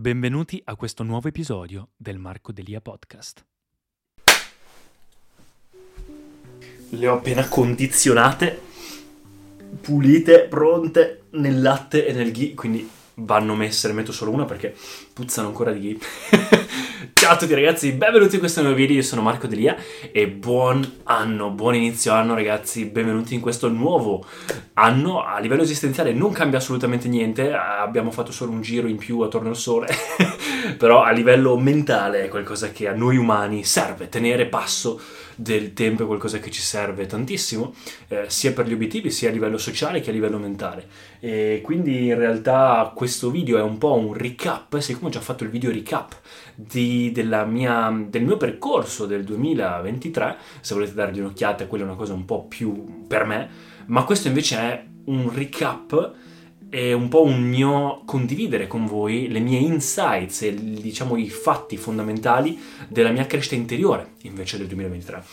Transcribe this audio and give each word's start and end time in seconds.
Benvenuti 0.00 0.58
a 0.64 0.76
questo 0.76 1.02
nuovo 1.02 1.28
episodio 1.28 1.90
del 1.94 2.16
Marco 2.16 2.52
Delia 2.52 2.80
Podcast. 2.80 3.44
Le 6.88 7.06
ho 7.06 7.16
appena 7.16 7.46
condizionate, 7.46 8.62
pulite, 9.82 10.46
pronte 10.48 11.24
nel 11.32 11.60
latte 11.60 12.06
e 12.06 12.14
nel 12.14 12.32
ghee, 12.32 12.54
quindi 12.54 12.88
vanno 13.16 13.54
messe, 13.54 13.88
ne 13.88 13.92
metto 13.92 14.10
solo 14.10 14.30
una 14.30 14.46
perché 14.46 14.74
puzzano 15.12 15.48
ancora 15.48 15.70
di 15.70 15.80
ghee. 15.80 15.98
Ciao 17.14 17.32
a 17.32 17.36
tutti 17.36 17.54
ragazzi, 17.54 17.92
benvenuti 17.92 18.34
in 18.34 18.40
questo 18.40 18.60
nuovo 18.60 18.76
video, 18.76 18.96
io 18.96 19.02
sono 19.02 19.22
Marco 19.22 19.46
Delia 19.46 19.74
e 20.12 20.28
buon 20.28 20.98
anno, 21.04 21.48
buon 21.48 21.74
inizio 21.74 22.12
anno 22.12 22.34
ragazzi, 22.34 22.84
benvenuti 22.84 23.32
in 23.32 23.40
questo 23.40 23.70
nuovo 23.70 24.22
anno. 24.74 25.22
A 25.22 25.38
livello 25.38 25.62
esistenziale 25.62 26.12
non 26.12 26.32
cambia 26.32 26.58
assolutamente 26.58 27.08
niente, 27.08 27.54
abbiamo 27.54 28.10
fatto 28.10 28.32
solo 28.32 28.50
un 28.50 28.60
giro 28.60 28.86
in 28.86 28.98
più 28.98 29.20
attorno 29.20 29.48
al 29.48 29.56
sole, 29.56 29.88
però 30.76 31.02
a 31.02 31.10
livello 31.10 31.56
mentale 31.56 32.24
è 32.24 32.28
qualcosa 32.28 32.70
che 32.70 32.86
a 32.86 32.92
noi 32.92 33.16
umani 33.16 33.64
serve, 33.64 34.10
tenere 34.10 34.44
passo 34.44 35.00
del 35.40 35.72
tempo 35.72 36.02
è 36.02 36.06
qualcosa 36.06 36.38
che 36.38 36.50
ci 36.50 36.60
serve 36.60 37.06
tantissimo, 37.06 37.72
eh, 38.08 38.24
sia 38.26 38.52
per 38.52 38.66
gli 38.66 38.74
obiettivi, 38.74 39.10
sia 39.10 39.30
a 39.30 39.32
livello 39.32 39.56
sociale 39.56 40.00
che 40.00 40.10
a 40.10 40.12
livello 40.12 40.38
mentale. 40.38 40.86
E 41.18 41.60
quindi 41.62 42.06
in 42.06 42.18
realtà 42.18 42.92
questo 42.94 43.30
video 43.30 43.56
è 43.56 43.62
un 43.62 43.78
po' 43.78 43.94
un 43.94 44.12
recap, 44.12 44.78
siccome 44.78 45.06
ho 45.08 45.10
già 45.10 45.20
fatto 45.20 45.44
il 45.44 45.50
video 45.50 45.70
recap 45.70 46.14
di, 46.54 46.89
mia, 47.46 48.06
del 48.08 48.24
mio 48.24 48.36
percorso 48.36 49.06
del 49.06 49.24
2023, 49.24 50.36
se 50.60 50.74
volete 50.74 50.94
dargli 50.94 51.20
un'occhiata, 51.20 51.66
quella 51.66 51.84
è 51.84 51.86
una 51.86 51.96
cosa 51.96 52.12
un 52.12 52.24
po' 52.24 52.44
più 52.44 53.06
per 53.06 53.24
me, 53.24 53.48
ma 53.86 54.04
questo 54.04 54.28
invece 54.28 54.56
è 54.56 54.84
un 55.04 55.32
recap 55.34 56.14
è 56.70 56.92
un 56.92 57.08
po' 57.08 57.24
un 57.24 57.42
mio 57.42 58.02
condividere 58.06 58.68
con 58.68 58.86
voi 58.86 59.28
le 59.28 59.40
mie 59.40 59.58
insights 59.58 60.42
e 60.42 60.54
diciamo 60.54 61.16
i 61.16 61.28
fatti 61.28 61.76
fondamentali 61.76 62.56
della 62.86 63.10
mia 63.10 63.26
crescita 63.26 63.56
interiore 63.56 64.12
invece 64.22 64.56
del 64.56 64.68
2023. 64.68 65.24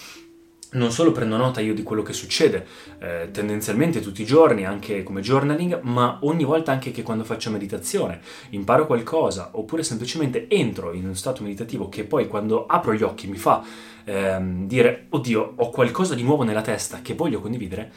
Non 0.69 0.91
solo 0.91 1.13
prendo 1.13 1.37
nota 1.37 1.61
io 1.61 1.73
di 1.73 1.83
quello 1.83 2.03
che 2.03 2.11
succede 2.11 2.65
eh, 2.99 3.29
tendenzialmente 3.31 4.01
tutti 4.01 4.21
i 4.21 4.25
giorni, 4.25 4.65
anche 4.65 5.01
come 5.01 5.21
journaling, 5.21 5.79
ma 5.81 6.19
ogni 6.23 6.43
volta 6.43 6.73
anche 6.73 6.91
che 6.91 7.03
quando 7.03 7.23
faccio 7.23 7.51
meditazione 7.51 8.19
imparo 8.49 8.85
qualcosa 8.85 9.51
oppure 9.53 9.83
semplicemente 9.83 10.47
entro 10.49 10.91
in 10.91 11.05
uno 11.05 11.13
stato 11.13 11.41
meditativo 11.41 11.87
che 11.87 12.03
poi 12.03 12.27
quando 12.27 12.65
apro 12.65 12.93
gli 12.93 13.03
occhi 13.03 13.27
mi 13.27 13.37
fa 13.37 13.63
ehm, 14.03 14.67
dire 14.67 15.05
oddio 15.09 15.53
ho 15.55 15.69
qualcosa 15.69 16.15
di 16.15 16.23
nuovo 16.23 16.43
nella 16.43 16.61
testa 16.61 17.01
che 17.01 17.13
voglio 17.13 17.39
condividere, 17.39 17.91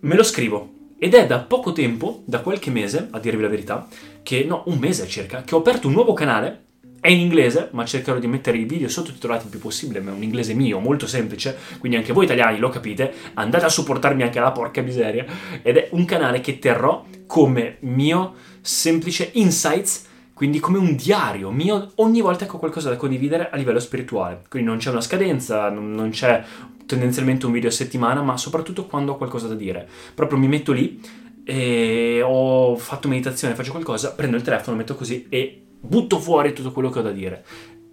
me 0.00 0.16
lo 0.16 0.24
scrivo 0.24 0.74
ed 0.98 1.14
è 1.14 1.26
da 1.26 1.38
poco 1.38 1.70
tempo, 1.70 2.22
da 2.24 2.40
qualche 2.40 2.70
mese, 2.70 3.06
a 3.12 3.20
dirvi 3.20 3.42
la 3.42 3.48
verità, 3.48 3.86
che 4.24 4.42
no, 4.42 4.64
un 4.66 4.78
mese 4.78 5.06
circa, 5.06 5.42
che 5.42 5.54
ho 5.54 5.58
aperto 5.58 5.86
un 5.86 5.92
nuovo 5.92 6.12
canale. 6.12 6.64
È 7.00 7.08
in 7.08 7.20
inglese, 7.20 7.68
ma 7.72 7.84
cercherò 7.84 8.18
di 8.18 8.26
mettere 8.26 8.58
i 8.58 8.64
video 8.64 8.88
sottotitolati 8.88 9.44
il 9.44 9.50
più 9.50 9.60
possibile, 9.60 10.00
ma 10.00 10.10
è 10.10 10.14
un 10.14 10.22
inglese 10.22 10.54
mio, 10.54 10.80
molto 10.80 11.06
semplice, 11.06 11.56
quindi 11.78 11.96
anche 11.96 12.12
voi 12.12 12.24
italiani 12.24 12.58
lo 12.58 12.68
capite, 12.68 13.12
andate 13.34 13.64
a 13.64 13.68
supportarmi 13.68 14.22
anche 14.22 14.40
là, 14.40 14.50
porca 14.50 14.82
miseria. 14.82 15.24
Ed 15.62 15.76
è 15.76 15.88
un 15.92 16.04
canale 16.04 16.40
che 16.40 16.58
terrò 16.58 17.04
come 17.26 17.76
mio 17.80 18.34
semplice 18.60 19.30
insights 19.34 20.06
quindi 20.38 20.60
come 20.60 20.78
un 20.78 20.94
diario 20.94 21.50
mio 21.50 21.90
ogni 21.96 22.20
volta 22.20 22.46
che 22.46 22.52
ho 22.52 22.58
qualcosa 22.60 22.90
da 22.90 22.96
condividere 22.96 23.50
a 23.50 23.56
livello 23.56 23.80
spirituale. 23.80 24.42
Quindi 24.48 24.68
non 24.68 24.78
c'è 24.78 24.90
una 24.90 25.00
scadenza, 25.00 25.68
non 25.68 26.10
c'è 26.10 26.44
tendenzialmente 26.86 27.44
un 27.44 27.50
video 27.50 27.70
a 27.70 27.72
settimana, 27.72 28.22
ma 28.22 28.36
soprattutto 28.36 28.86
quando 28.86 29.10
ho 29.10 29.16
qualcosa 29.16 29.48
da 29.48 29.56
dire. 29.56 29.88
Proprio 30.14 30.38
mi 30.38 30.46
metto 30.46 30.70
lì 30.70 31.00
e 31.42 32.22
ho 32.24 32.76
fatto 32.76 33.08
meditazione, 33.08 33.56
faccio 33.56 33.72
qualcosa, 33.72 34.12
prendo 34.12 34.36
il 34.36 34.42
telefono, 34.42 34.76
metto 34.76 34.94
così 34.94 35.26
e 35.28 35.62
butto 35.80 36.18
fuori 36.18 36.52
tutto 36.52 36.72
quello 36.72 36.90
che 36.90 36.98
ho 36.98 37.02
da 37.02 37.12
dire. 37.12 37.44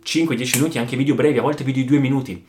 5-10 0.03 0.58
minuti, 0.58 0.78
anche 0.78 0.95
video 0.95 1.16
brevi, 1.16 1.38
a 1.38 1.41
volte 1.41 1.64
video 1.64 1.83
di 1.83 1.89
2 1.89 2.00
minuti. 2.00 2.44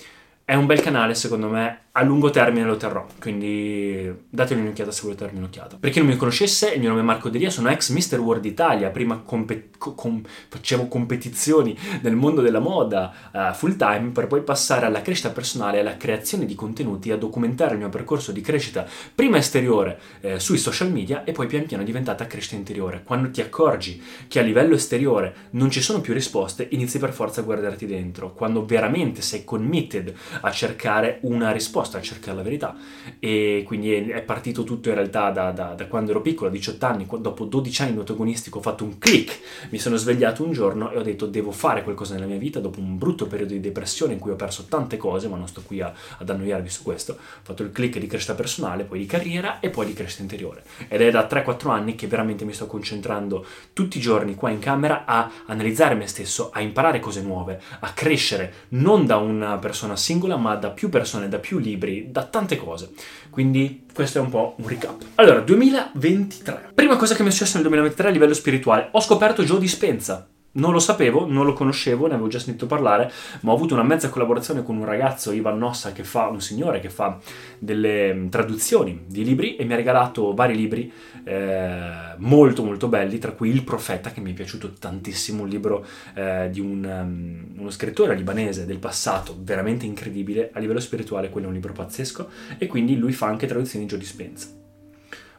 È 0.45 0.55
un 0.55 0.67
bel 0.67 0.81
canale, 0.81 1.15
secondo 1.15 1.49
me, 1.49 1.86
a 1.99 2.03
lungo 2.03 2.29
termine 2.29 2.67
lo 2.67 2.77
terrò, 2.77 3.07
quindi 3.19 4.15
datemi 4.29 4.61
un'occhiata 4.61 4.91
se 4.91 5.01
volete 5.05 5.25
darmi 5.25 5.39
un'occhiata. 5.39 5.79
Per 5.81 5.91
chi 5.91 5.99
non 6.01 6.09
mi 6.09 6.17
conoscesse, 6.17 6.75
il 6.75 6.81
mio 6.81 6.91
nome 6.91 7.01
è 7.01 7.05
Marco 7.05 7.31
Delia, 7.31 7.49
sono 7.49 7.71
ex 7.71 7.89
Mr. 7.89 8.19
World 8.19 8.45
Italia, 8.45 8.91
prima 8.91 9.21
compe- 9.21 9.71
com- 9.79 10.23
facevo 10.49 10.89
competizioni 10.89 11.75
nel 12.03 12.15
mondo 12.15 12.43
della 12.43 12.59
moda 12.59 13.15
uh, 13.33 13.55
full 13.55 13.77
time 13.77 14.11
per 14.11 14.27
poi 14.27 14.43
passare 14.43 14.85
alla 14.85 15.01
crescita 15.01 15.31
personale, 15.31 15.81
alla 15.81 15.97
creazione 15.97 16.45
di 16.45 16.55
contenuti, 16.55 17.11
a 17.11 17.17
documentare 17.17 17.73
il 17.73 17.79
mio 17.79 17.89
percorso 17.89 18.31
di 18.31 18.43
crescita 18.43 18.87
prima 19.15 19.39
esteriore 19.39 19.99
eh, 20.21 20.39
sui 20.39 20.59
social 20.59 20.93
media 20.93 21.25
e 21.25 21.33
poi 21.33 21.47
pian 21.47 21.65
piano 21.65 21.83
è 21.83 21.87
diventata 21.87 22.27
crescita 22.27 22.57
interiore. 22.57 23.05
Quando 23.05 23.31
ti 23.31 23.41
accorgi 23.41 24.03
che 24.29 24.39
a 24.39 24.43
livello 24.43 24.75
esteriore 24.75 25.35
non 25.53 25.71
ci 25.71 25.81
sono 25.81 26.03
più 26.03 26.13
risposte, 26.13 26.69
inizi 26.73 26.99
per 26.99 27.15
forza 27.15 27.41
a 27.41 27.45
guardarti 27.45 27.87
dentro. 27.87 28.35
Quando 28.35 28.67
veramente 28.67 29.23
sei 29.23 29.45
committed 29.45 30.13
a 30.43 30.51
cercare 30.51 31.21
una 31.23 31.53
risposta, 31.53 31.85
a 31.95 32.01
cercare 32.01 32.37
la 32.37 32.43
verità. 32.43 32.77
E 33.19 33.63
quindi 33.67 33.95
è 33.95 34.23
partito 34.23 34.65
tutto 34.65 34.89
in 34.89 34.95
realtà 34.95 35.31
da, 35.31 35.51
da, 35.51 35.75
da 35.75 35.87
quando 35.87 36.11
ero 36.11 36.21
piccolo, 36.21 36.51
a 36.51 36.53
18 36.53 36.87
anni, 36.87 37.07
dopo 37.21 37.45
12 37.45 37.83
anni 37.83 37.93
di 37.93 37.99
autogonistico 37.99 38.59
ho 38.59 38.63
fatto 38.63 38.85
un 38.85 38.99
click, 38.99 39.39
mi 39.71 39.79
sono 39.79 39.97
svegliato 39.97 40.45
un 40.45 40.53
giorno 40.53 40.91
e 40.91 40.99
ho 40.99 41.03
detto 41.03 41.27
devo 41.27 41.51
fare 41.51 41.83
qualcosa 41.83 42.15
nella 42.15 42.27
mia 42.27 42.39
vita 42.39 42.61
dopo 42.61 42.81
un 42.81 42.99
brutto 42.99 43.27
periodo 43.27 43.53
di 43.53 43.61
depressione 43.61 44.13
in 44.13 44.19
cui 44.19 44.31
ho 44.31 44.37
perso 44.37 44.65
tante 44.69 44.97
cose, 44.97 45.29
ma 45.29 45.37
non 45.37 45.49
sto 45.49 45.63
qui 45.65 45.81
a, 45.81 45.93
ad 46.19 46.29
annoiarvi 46.29 46.69
su 46.69 46.83
questo. 46.83 47.13
Ho 47.13 47.17
fatto 47.43 47.63
il 47.63 47.73
click 47.73 47.99
di 47.99 48.07
crescita 48.07 48.35
personale, 48.35 48.85
poi 48.85 48.99
di 48.99 49.07
carriera 49.07 49.61
e 49.61 49.71
poi 49.71 49.87
di 49.87 49.93
crescita 49.93 50.23
interiore. 50.23 50.65
Ed 50.89 51.01
è 51.01 51.11
da 51.11 51.27
3-4 51.27 51.71
anni 51.71 51.95
che 51.95 52.07
veramente 52.07 52.45
mi 52.45 52.53
sto 52.53 52.67
concentrando 52.67 53.45
tutti 53.73 53.99
i 53.99 54.01
giorni 54.01 54.35
qua 54.35 54.51
in 54.51 54.59
camera 54.59 55.05
a 55.05 55.31
analizzare 55.47 55.95
me 55.95 56.07
stesso, 56.07 56.51
a 56.53 56.61
imparare 56.61 57.01
cose 57.01 57.23
nuove, 57.23 57.61
a 57.81 57.93
crescere 57.93 58.53
non 58.71 59.07
da 59.07 59.17
una 59.17 59.57
persona 59.59 59.97
singola, 59.97 60.37
ma 60.37 60.55
da 60.55 60.71
più 60.71 60.89
persone, 60.89 61.29
da 61.29 61.39
più 61.39 61.59
libri, 61.59 61.76
da 62.11 62.25
tante 62.25 62.57
cose. 62.57 62.91
Quindi 63.31 63.87
questo 63.93 64.19
è 64.19 64.21
un 64.21 64.31
po' 64.31 64.55
un 64.59 64.69
recap. 64.69 65.03
Allora, 65.17 65.41
2023. 65.41 66.73
Prima 66.75 66.97
cosa 66.97 67.15
che 67.15 67.23
mi 67.23 67.29
è 67.29 67.33
successa 67.33 67.55
nel 67.55 67.63
2023 67.69 68.09
a 68.09 68.13
livello 68.13 68.35
spirituale, 68.35 68.89
ho 68.93 69.01
scoperto 69.01 69.43
Joe 69.43 69.59
Dispenza. 69.59 70.29
Non 70.57 70.73
lo 70.73 70.79
sapevo, 70.79 71.27
non 71.27 71.45
lo 71.45 71.53
conoscevo, 71.53 72.07
ne 72.07 72.15
avevo 72.15 72.29
già 72.29 72.39
sentito 72.39 72.67
parlare, 72.67 73.11
ma 73.41 73.53
ho 73.53 73.55
avuto 73.55 73.75
una 73.75 73.83
mezza 73.83 74.09
collaborazione 74.09 74.63
con 74.63 74.77
un 74.77 74.85
ragazzo, 74.85 75.33
Ivan 75.33 75.59
Nossa, 75.59 75.93
che 75.93 76.03
fa, 76.03 76.29
un 76.29 76.41
signore 76.41 76.81
che 76.81 76.89
fa 76.89 77.19
delle 77.59 78.15
mm, 78.15 78.29
traduzioni 78.29 79.05
di 79.07 79.23
libri 79.23 79.57
e 79.57 79.65
mi 79.65 79.75
ha 79.75 79.77
regalato 79.77 80.35
vari 80.35 80.57
libri 80.57 80.91
eh, 81.25 82.15
molto 82.17 82.65
molto 82.65 82.89
belli, 82.89 83.19
tra 83.19 83.33
cui 83.33 83.51
Il 83.51 83.65
Profeta, 83.65 84.11
che 84.11 84.21
mi 84.21 84.31
è 84.31 84.35
piaciuto 84.35 84.73
tantissimo, 84.73 85.43
un 85.43 85.49
libro 85.49 85.85
eh, 86.15 86.49
di 86.51 86.61
un, 86.61 86.85
um, 86.85 87.61
uno 87.61 87.71
scrittore 87.71 88.15
libanese 88.15 88.65
del 88.65 88.79
passato, 88.79 89.37
veramente 89.39 89.85
incredibile, 89.85 90.51
a 90.53 90.59
livello 90.59 90.81
spirituale 90.81 91.29
quello 91.29 91.47
è 91.47 91.49
un 91.49 91.55
libro 91.55 91.75
pazzesco, 91.75 92.29
e 92.57 92.67
quindi 92.67 92.97
lui 92.97 93.13
fa 93.13 93.27
anche 93.27 93.47
traduzioni 93.47 93.85
di 93.85 93.91
Joe 93.91 94.01
Dispenza. 94.01 94.66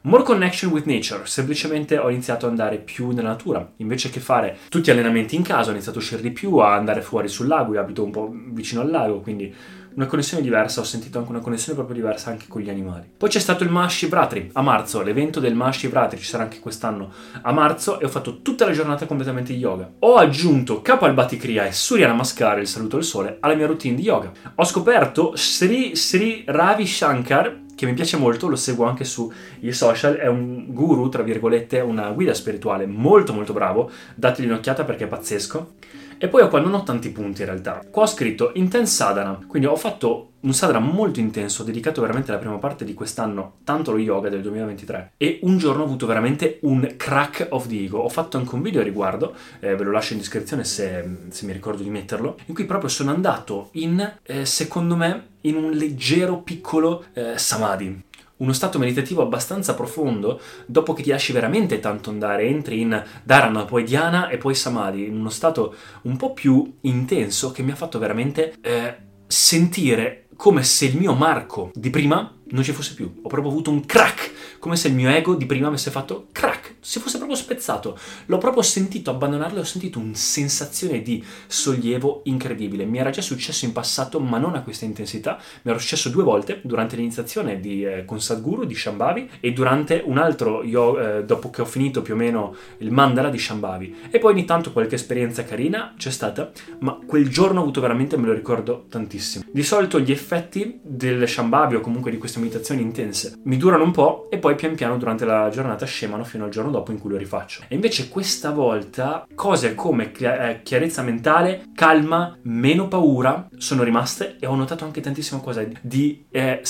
More 0.08 0.24
connection 0.24 0.72
with 0.72 0.86
nature, 0.86 1.26
semplicemente 1.26 1.98
ho 1.98 2.10
iniziato 2.10 2.46
ad 2.46 2.52
andare 2.52 2.78
più 2.78 3.10
nella 3.10 3.28
natura, 3.28 3.74
invece 3.76 4.10
che 4.10 4.22
fare 4.22 4.58
tutti 4.70 4.90
allenamenti 4.90 5.36
in 5.36 5.42
casa, 5.42 5.68
ho 5.68 5.74
iniziato 5.74 5.98
a 5.98 6.02
uscire 6.02 6.22
di 6.22 6.32
più, 6.32 6.56
a 6.56 6.76
andare 6.76 7.02
fuori 7.02 7.28
sul 7.28 7.48
lago, 7.48 7.74
io 7.74 7.82
abito 7.82 8.06
un 8.06 8.12
po' 8.12 8.34
vicino 8.34 8.80
al 8.80 8.90
lago, 8.90 9.20
quindi 9.20 9.54
una 9.98 10.06
connessione 10.06 10.44
diversa, 10.44 10.80
ho 10.80 10.84
sentito 10.84 11.18
anche 11.18 11.32
una 11.32 11.40
connessione 11.40 11.76
proprio 11.76 12.00
diversa 12.00 12.30
anche 12.30 12.46
con 12.48 12.62
gli 12.62 12.70
animali. 12.70 13.10
Poi 13.18 13.30
c'è 13.30 13.40
stato 13.40 13.64
il 13.64 13.72
Mahashivratri 13.72 14.52
a 14.54 14.62
marzo, 14.62 15.02
l'evento 15.02 15.40
del 15.40 15.56
Mahashivratri 15.56 16.20
ci 16.20 16.26
sarà 16.26 16.44
anche 16.44 16.60
quest'anno 16.60 17.12
a 17.42 17.52
marzo 17.52 18.00
e 18.00 18.06
ho 18.06 18.10
fatto 18.10 18.44
tutta 18.44 18.66
la 18.66 18.74
giornata 18.74 19.08
completamente 19.08 19.54
di 19.54 19.60
yoga. 19.60 19.90
Ho 20.00 20.16
aggiunto 20.16 20.84
Kapalbhati 20.84 21.38
Kriya 21.38 21.66
e 21.66 21.72
Surya 21.72 22.08
Namaskar, 22.08 22.60
il 22.60 22.68
saluto 22.68 22.98
al 22.98 23.04
sole, 23.04 23.38
alla 23.40 23.56
mia 23.56 23.66
routine 23.66 23.96
di 23.96 24.04
yoga. 24.04 24.32
Ho 24.54 24.64
scoperto 24.66 25.34
Sri 25.36 25.96
Sri 25.96 26.44
Ravi 26.46 26.86
Shankar 26.86 27.66
che 27.74 27.86
mi 27.86 27.94
piace 27.94 28.18
molto, 28.18 28.48
lo 28.48 28.56
seguo 28.56 28.86
anche 28.86 29.04
sui 29.04 29.32
social, 29.70 30.16
è 30.16 30.26
un 30.26 30.66
guru, 30.74 31.10
tra 31.10 31.22
virgolette, 31.22 31.80
una 31.80 32.10
guida 32.10 32.34
spirituale 32.34 32.88
molto 32.88 33.34
molto 33.34 33.54
bravo, 33.54 33.92
dategli 34.16 34.48
un'occhiata 34.48 34.84
perché 34.84 35.04
è 35.04 35.08
pazzesco. 35.08 35.74
E 36.18 36.28
poi 36.28 36.48
qua 36.50 36.60
non 36.60 36.74
ho 36.74 36.84
tanti 36.84 37.10
punti 37.10 37.42
in 37.42 37.48
realtà. 37.48 37.86
Qua 37.90 38.04
ho 38.04 38.08
scritto 38.08 38.52
Intense 38.56 38.94
Sadhana, 38.94 39.40
quindi 39.48 39.68
ho 39.68 39.76
fatto 39.76 40.32
un 40.40 40.54
sadhana 40.54 40.80
molto 40.80 41.20
intenso, 41.20 41.64
dedicato 41.64 42.00
veramente 42.00 42.32
alla 42.32 42.40
prima 42.40 42.58
parte 42.58 42.86
di 42.86 42.94
quest'anno, 42.94 43.58
tanto 43.64 43.92
allo 43.92 44.00
yoga 44.00 44.30
del 44.30 44.42
2023. 44.42 45.14
E 45.18 45.40
un 45.44 45.58
giorno 45.58 45.82
ho 45.82 45.86
avuto 45.86 46.06
veramente 46.06 46.60
un 46.62 46.94
crack 46.96 47.48
of 47.50 47.68
the 47.68 47.84
ego. 47.84 48.00
Ho 48.00 48.10
fatto 48.10 48.38
anche 48.38 48.56
un 48.56 48.62
video 48.62 48.82
a 48.82 48.84
riguardo, 48.84 49.36
eh, 49.60 49.76
ve 49.76 49.84
lo 49.84 49.92
lascio 49.92 50.14
in 50.14 50.20
descrizione 50.20 50.64
se, 50.64 51.18
se, 51.30 51.46
mi 51.46 51.54
ricordo 51.54 51.84
di 51.84 51.90
metterlo, 51.90 52.38
in 52.46 52.54
cui 52.54 52.66
proprio 52.66 52.90
sono 52.90 53.12
andato 53.12 53.70
in, 53.74 54.20
eh, 54.24 54.46
secondo 54.46 54.96
me, 54.96 55.36
in 55.42 55.56
un 55.56 55.72
leggero 55.72 56.38
piccolo 56.40 57.06
eh, 57.14 57.38
samadhi 57.38 58.06
uno 58.38 58.54
stato 58.54 58.78
meditativo 58.78 59.22
abbastanza 59.22 59.74
profondo, 59.74 60.40
dopo 60.66 60.94
che 60.94 61.04
ti 61.04 61.10
lasci 61.10 61.32
veramente 61.32 61.80
tanto 61.80 62.10
andare, 62.10 62.48
entri 62.48 62.82
in 62.82 63.04
Dharana, 63.24 63.66
poi 63.66 63.84
Dhyana 63.84 64.30
e 64.30 64.38
poi 64.38 64.56
Samadhi, 64.56 65.06
in 65.06 65.18
uno 65.18 65.30
stato 65.30 65.76
un 66.04 66.18
po' 66.18 66.34
più 66.34 66.78
intenso 66.82 67.52
che 67.52 67.64
mi 67.64 67.72
ha 67.72 67.76
fatto 67.76 68.00
veramente 68.00 68.56
eh, 68.62 68.96
sentire 69.28 70.28
come 70.36 70.64
se 70.64 70.86
il 70.86 70.98
mio 70.98 71.14
Marco 71.16 71.72
di 71.74 71.90
prima 71.90 72.32
non 72.50 72.64
ci 72.64 72.72
fosse 72.72 72.94
più. 72.94 73.22
Ho 73.24 73.28
proprio 73.28 73.52
avuto 73.52 73.72
un 73.72 73.86
crack, 73.86 74.58
come 74.60 74.76
se 74.76 74.88
il 74.88 74.94
mio 74.94 75.10
ego 75.10 75.36
di 75.36 75.46
prima 75.46 75.68
avesse 75.68 75.92
fatto 75.92 76.28
crack 76.32 76.67
si 76.88 77.00
fosse 77.00 77.18
proprio 77.18 77.38
spezzato. 77.38 77.98
L'ho 78.28 78.38
proprio 78.38 78.62
sentito 78.62 79.12
abbandonarlo 79.12 79.58
e 79.58 79.60
ho 79.60 79.66
sentito 79.66 80.00
una 80.00 80.14
sensazione 80.14 81.02
di 81.02 81.22
sollievo 81.46 82.22
incredibile. 82.24 82.86
Mi 82.86 83.00
era 83.00 83.10
già 83.10 83.22
successo 83.22 83.66
in 83.66 83.74
passato, 83.74 84.22
ma 84.22 84.38
non 84.38 84.56
a 84.56 84.62
questa 84.62 84.86
intensità. 84.86 85.38
Mi 85.64 85.72
era 85.72 85.80
successo 85.82 86.08
due 86.08 86.24
volte 86.24 86.62
durante 86.64 86.96
l'iniziazione 86.96 87.60
di, 87.60 87.84
eh, 87.84 88.06
con 88.06 88.22
Sadhguru 88.22 88.64
di 88.64 88.74
Shambhavi 88.74 89.32
e 89.42 89.52
durante 89.52 90.02
un 90.06 90.18
altro, 90.18 90.64
io, 90.64 91.18
eh, 91.18 91.26
dopo 91.26 91.50
che 91.50 91.62
ho 91.62 91.66
finito 91.66 92.02
più 92.02 92.14
o 92.14 92.18
meno 92.18 92.56
il 92.78 92.90
mandala 92.90 93.30
di 93.30 93.38
Shambhavi. 93.38 93.96
E 94.10 94.20
poi 94.20 94.32
ogni 94.32 94.46
tanto 94.46 94.72
qualche 94.72 94.96
esperienza 94.96 95.44
carina 95.44 95.94
c'è 95.98 96.10
stata, 96.10 96.52
ma 96.80 96.98
quel 97.06 97.28
giorno 97.28 97.60
ho 97.60 97.64
avuto 97.64 97.82
veramente, 97.82 98.16
me 98.16 98.28
lo 98.28 98.34
ricordo 98.34 98.86
tantissimo. 98.88 99.44
Di 99.52 99.64
solito 99.64 100.00
gli 100.00 100.12
effetti 100.12 100.80
del 100.82 101.28
Shambhavi 101.28 101.76
o 101.76 101.82
comunque 101.82 102.12
di 102.12 102.18
queste 102.18 102.40
meditazioni 102.40 102.82
intense 102.82 103.34
mi 103.44 103.58
durano 103.58 103.84
un 103.84 103.92
po' 103.92 104.28
e 104.30 104.38
poi 104.38 104.56
pian 104.56 104.76
piano 104.76 104.98
durante 104.98 105.26
la 105.26 105.50
giornata 105.50 105.86
scemano 105.86 106.24
fino 106.24 106.46
al 106.46 106.50
giorno 106.50 106.70
dopo 106.70 106.77
in 106.92 107.00
cui 107.00 107.12
lo 107.12 107.18
rifaccio. 107.18 107.64
E 107.68 107.76
invece 107.76 108.10
questa 108.10 108.52
volta 108.52 109.28
cose 109.36 109.76
come 109.76 110.12
eh, 110.12 110.62
chiarezza 110.64 111.02
mentale, 111.02 111.66
calma, 111.74 112.38
meno 112.44 112.88
paura 112.88 113.48
sono 113.58 113.84
rimaste 113.84 114.38
e 114.40 114.46
ho 114.46 114.56
notato 114.56 114.86
anche 114.86 115.02
tantissime 115.02 115.42
cose 115.42 115.72
di... 115.82 116.26
Eh, 116.30 116.62